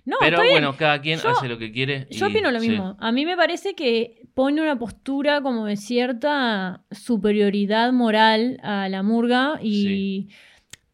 Pero 0.05 0.35
está 0.37 0.41
bien. 0.43 0.53
bueno, 0.53 0.75
cada 0.77 1.01
quien 1.01 1.19
Yo- 1.19 1.29
hace 1.29 1.47
lo 1.47 1.57
que 1.57 1.71
quiere. 1.71 2.07
Yo 2.11 2.27
opino 2.27 2.51
lo 2.51 2.59
sí. 2.59 2.69
mismo. 2.69 2.95
A 2.99 3.11
mí 3.11 3.25
me 3.25 3.35
parece 3.35 3.73
que 3.73 4.21
pone 4.33 4.61
una 4.61 4.77
postura 4.77 5.41
como 5.41 5.65
de 5.65 5.77
cierta 5.77 6.83
superioridad 6.91 7.91
moral 7.93 8.59
a 8.63 8.87
la 8.89 9.01
murga 9.03 9.59
y 9.63 10.27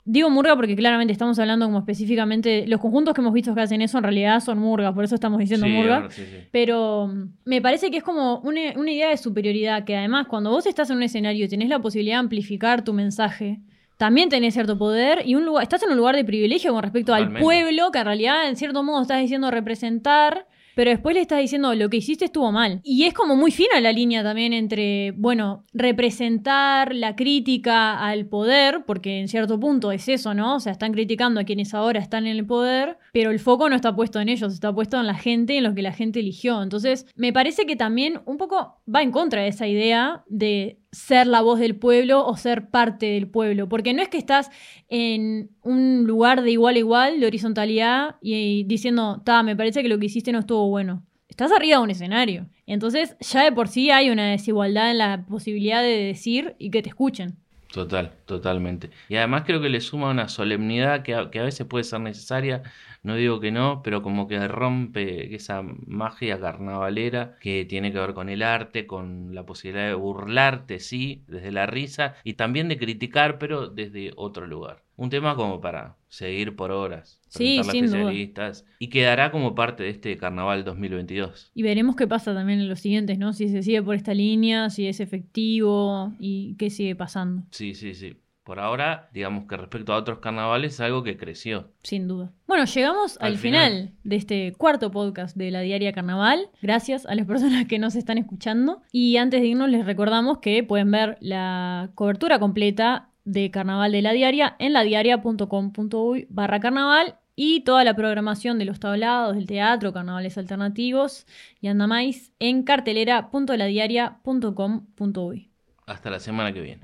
digo 0.06 0.30
murga 0.30 0.56
porque 0.56 0.76
claramente 0.76 1.12
estamos 1.14 1.38
hablando 1.40 1.66
como 1.66 1.80
específicamente 1.80 2.66
los 2.68 2.80
conjuntos 2.80 3.14
que 3.14 3.22
hemos 3.22 3.34
visto 3.34 3.54
que 3.54 3.62
hacen 3.62 3.82
eso 3.82 3.98
en 3.98 4.04
realidad 4.04 4.40
son 4.40 4.60
murgas, 4.60 4.94
por 4.94 5.04
eso 5.04 5.16
estamos 5.16 5.40
diciendo 5.40 5.66
Sí, 5.68 5.72
murga. 5.74 5.96
ahora 5.98 6.10
sí, 6.12 6.24
sí. 6.24 6.38
Pero 6.52 7.08
mm, 7.08 7.30
me 7.46 7.62
parece 7.62 7.92
que 7.92 7.98
es 7.98 8.04
como 8.04 8.40
una, 8.40 8.62
una 8.78 8.92
idea 8.92 9.10
de 9.10 9.18
superioridad, 9.18 9.84
que 9.86 9.96
además 9.96 10.28
cuando 10.28 10.50
vos 10.52 10.66
estás 10.66 10.90
en 10.90 10.98
un 10.98 11.04
escenario 11.04 11.46
y 11.46 11.50
tenés 11.50 11.70
la 11.70 11.80
posibilidad 11.80 12.16
de 12.16 12.20
amplificar 12.22 12.84
tu 12.84 12.94
mensaje, 12.94 13.60
también 14.02 14.30
tenés 14.30 14.56
cierto 14.56 14.80
poder 14.80 15.22
y 15.28 15.36
un 15.36 15.46
lugar, 15.46 15.62
estás 15.62 15.84
en 15.84 15.92
un 15.92 15.98
lugar 15.98 16.16
de 16.16 16.26
privilegio 16.26 16.74
con 16.74 16.82
respecto 16.82 17.14
al 17.14 17.34
pueblo, 17.34 17.92
que 17.92 18.00
en 18.00 18.06
realidad 18.06 18.50
en 18.50 18.56
cierto 18.56 18.82
modo 18.82 19.04
estás 19.04 19.22
diciendo 19.22 19.52
representar, 19.52 20.48
pero 20.74 20.90
después 20.90 21.14
le 21.14 21.22
estás 21.22 21.40
diciendo 21.40 21.76
lo 21.76 21.88
que 21.88 21.98
hiciste 21.98 22.26
estuvo 22.26 22.52
mal. 22.52 22.82
Y 22.84 23.04
es 23.04 23.14
como 23.14 23.36
muy 23.36 23.52
fina 23.52 23.80
la 23.80 23.92
línea 23.92 24.24
también 24.24 24.54
entre, 24.54 25.12
bueno, 25.12 25.66
representar 25.72 26.96
la 26.96 27.16
crítica 27.16 28.04
al 28.04 28.26
poder, 28.26 28.86
porque 28.88 29.20
en 29.20 29.28
cierto 29.28 29.60
punto 29.60 29.92
es 29.92 30.10
eso, 30.10 30.34
¿no? 30.34 30.56
O 30.56 30.60
sea, 30.60 30.72
están 30.72 30.94
criticando 30.94 31.40
a 31.40 31.44
quienes 31.44 31.76
ahora 31.76 32.00
están 32.00 32.26
en 32.26 32.38
el 32.38 32.46
poder, 32.48 32.98
pero 33.14 33.30
el 33.30 33.38
foco 33.38 33.70
no 33.70 33.76
está 33.76 33.96
puesto 33.96 34.20
en 34.20 34.30
ellos, 34.30 34.52
está 34.52 34.74
puesto 34.74 35.00
en 35.00 35.06
la 35.06 35.14
gente, 35.14 35.58
en 35.58 35.64
lo 35.64 35.76
que 35.76 35.84
la 35.84 35.94
gente 35.94 36.22
eligió. 36.22 36.64
Entonces, 36.64 37.06
me 37.16 37.34
parece 37.34 37.68
que 37.68 37.76
también 37.76 38.20
un 38.26 38.40
poco 38.40 38.82
va 38.92 39.04
en 39.04 39.12
contra 39.12 39.44
de 39.44 39.50
esa 39.50 39.68
idea 39.68 40.24
de 40.28 40.81
ser 40.92 41.28
la 41.28 41.42
voz 41.42 41.60
del 41.60 41.76
pueblo 41.76 42.26
o 42.26 42.36
ser 42.36 42.70
parte 42.70 43.06
del 43.06 43.28
pueblo, 43.28 43.70
porque 43.70 43.94
no 43.94 44.02
es 44.02 44.10
que 44.10 44.18
estás 44.18 44.50
en 44.90 45.50
un 45.62 46.04
lugar 46.06 46.42
de 46.42 46.52
igual 46.52 46.76
a 46.76 46.80
igual, 46.80 47.20
de 47.20 47.28
horizontalidad, 47.28 48.16
y, 48.22 48.64
diciendo, 48.66 49.22
ta, 49.24 49.44
me 49.44 49.56
parece 49.56 49.82
que 49.82 49.90
lo 49.90 49.98
que 50.00 50.08
hiciste 50.08 50.32
no 50.32 50.40
estuvo 50.40 50.68
bueno. 50.70 51.04
Estás 51.30 51.52
arriba 51.54 51.78
de 51.78 51.84
un 51.84 51.90
escenario. 51.92 52.48
Entonces, 52.66 53.16
ya 53.22 53.44
de 53.44 53.54
por 53.54 53.70
sí 53.70 53.90
hay 53.90 54.10
una 54.10 54.32
desigualdad 54.32 54.92
en 54.92 54.98
la 54.98 55.26
posibilidad 55.28 55.82
de 55.82 56.06
decir 56.06 56.56
y 56.60 56.72
que 56.72 56.82
te 56.82 56.90
escuchen. 56.90 57.38
Total, 57.72 58.12
totalmente. 58.26 58.90
Y 59.08 59.16
además 59.16 59.44
creo 59.46 59.62
que 59.62 59.70
le 59.70 59.80
suma 59.80 60.10
una 60.10 60.28
solemnidad 60.28 61.04
que 61.04 61.16
a, 61.16 61.32
que 61.32 61.40
a 61.40 61.44
veces 61.44 61.66
puede 61.66 61.86
ser 61.86 62.02
necesaria, 62.02 62.64
no 63.04 63.16
digo 63.16 63.40
que 63.40 63.52
no, 63.52 63.82
pero 63.84 64.02
como 64.02 64.28
que 64.28 64.48
rompe 64.48 65.34
esa 65.34 65.64
magia 65.64 66.40
carnavalera 66.40 67.38
que 67.40 67.66
tiene 67.66 67.92
que 67.92 68.00
ver 68.00 68.14
con 68.14 68.30
el 68.30 68.44
arte, 68.44 68.86
con 68.86 69.34
la 69.34 69.46
posibilidad 69.46 69.88
de 69.88 69.94
burlarte, 69.96 70.80
sí, 70.80 71.24
desde 71.28 71.52
la 71.52 71.66
risa, 71.66 72.16
y 72.24 72.34
también 72.34 72.70
de 72.70 72.78
criticar, 72.78 73.40
pero 73.40 73.68
desde 73.68 74.12
otro 74.16 74.46
lugar. 74.46 74.84
Un 74.98 75.10
tema 75.10 75.36
como 75.36 75.62
para 75.62 75.96
seguir 76.10 76.56
por 76.56 76.70
horas. 76.70 77.20
Sí, 77.28 77.58
duda. 77.58 77.74
especialistas. 77.74 78.66
Y 78.78 78.90
quedará 78.90 79.32
como 79.32 79.56
parte 79.56 79.82
de 79.82 79.90
este 79.90 80.16
carnaval 80.18 80.64
2022. 80.64 81.50
Y 81.56 81.64
veremos 81.64 81.96
qué 81.96 82.06
pasa 82.06 82.36
también 82.36 82.60
en 82.60 82.70
los 82.70 82.82
siguientes, 82.82 83.18
¿no? 83.18 83.34
Si 83.34 83.50
se 83.50 83.64
sigue 83.64 83.82
por 83.82 83.96
esta 83.96 84.14
línea, 84.14 84.70
si 84.70 84.88
es 84.88 85.00
efectivo 85.00 86.14
y 86.20 86.56
qué 86.60 86.70
sigue 86.70 86.96
pasando, 86.96 87.44
Sí, 87.50 87.74
sí, 87.74 87.96
sí. 87.96 88.18
Por 88.52 88.60
ahora, 88.60 89.08
digamos 89.14 89.46
que 89.48 89.56
respecto 89.56 89.94
a 89.94 89.96
otros 89.96 90.20
carnavales, 90.20 90.74
es 90.74 90.82
algo 90.82 91.04
que 91.04 91.16
creció. 91.16 91.72
sin 91.84 92.10
duda. 92.10 92.34
Bueno, 92.48 92.66
llegamos 92.66 93.18
al, 93.22 93.32
Al 93.32 93.38
final. 93.38 93.72
final. 93.72 93.94
de 94.04 94.16
este 94.18 94.52
cuarto 94.58 94.92
podcast 94.92 95.38
de 95.38 95.52
la 95.52 95.62
Diaria 95.62 95.94
Carnaval. 95.94 96.50
Gracias 96.62 97.06
a 97.06 97.16
las 97.16 97.26
personas 97.28 97.66
que 97.66 97.80
nos 97.80 97.96
están 97.96 98.18
escuchando. 98.18 98.82
Y 98.92 99.16
antes 99.16 99.40
de 99.40 99.48
irnos, 99.48 99.70
les 99.70 99.86
recordamos 99.86 100.40
que 100.40 100.66
pueden 100.66 100.92
ver 100.92 101.18
la 101.22 101.92
cobertura 101.96 102.40
completa 102.40 103.08
de 103.24 103.52
Carnaval 103.52 103.94
de 103.94 104.02
la 104.02 104.12
Diaria 104.12 104.58
en 104.60 104.74
ladiaria.com.uy 104.74 106.28
barra 106.30 106.60
carnaval 106.60 107.16
y 107.38 107.62
toda 107.62 107.86
la 107.86 107.96
programación 107.96 108.60
de 108.60 108.66
los 108.66 108.82
tablados, 108.82 109.34
del 109.38 109.48
teatro, 109.48 109.94
carnavales 109.94 110.38
alternativos 110.38 111.26
y 111.62 111.70
anda 111.70 111.88
más 111.88 112.34
en 112.40 112.64
cartelera.ladiaria.com.uy. 112.64 115.48
Hasta 115.88 116.10
la 116.10 116.20
semana 116.20 116.54
que 116.54 116.62
viene. 116.62 116.82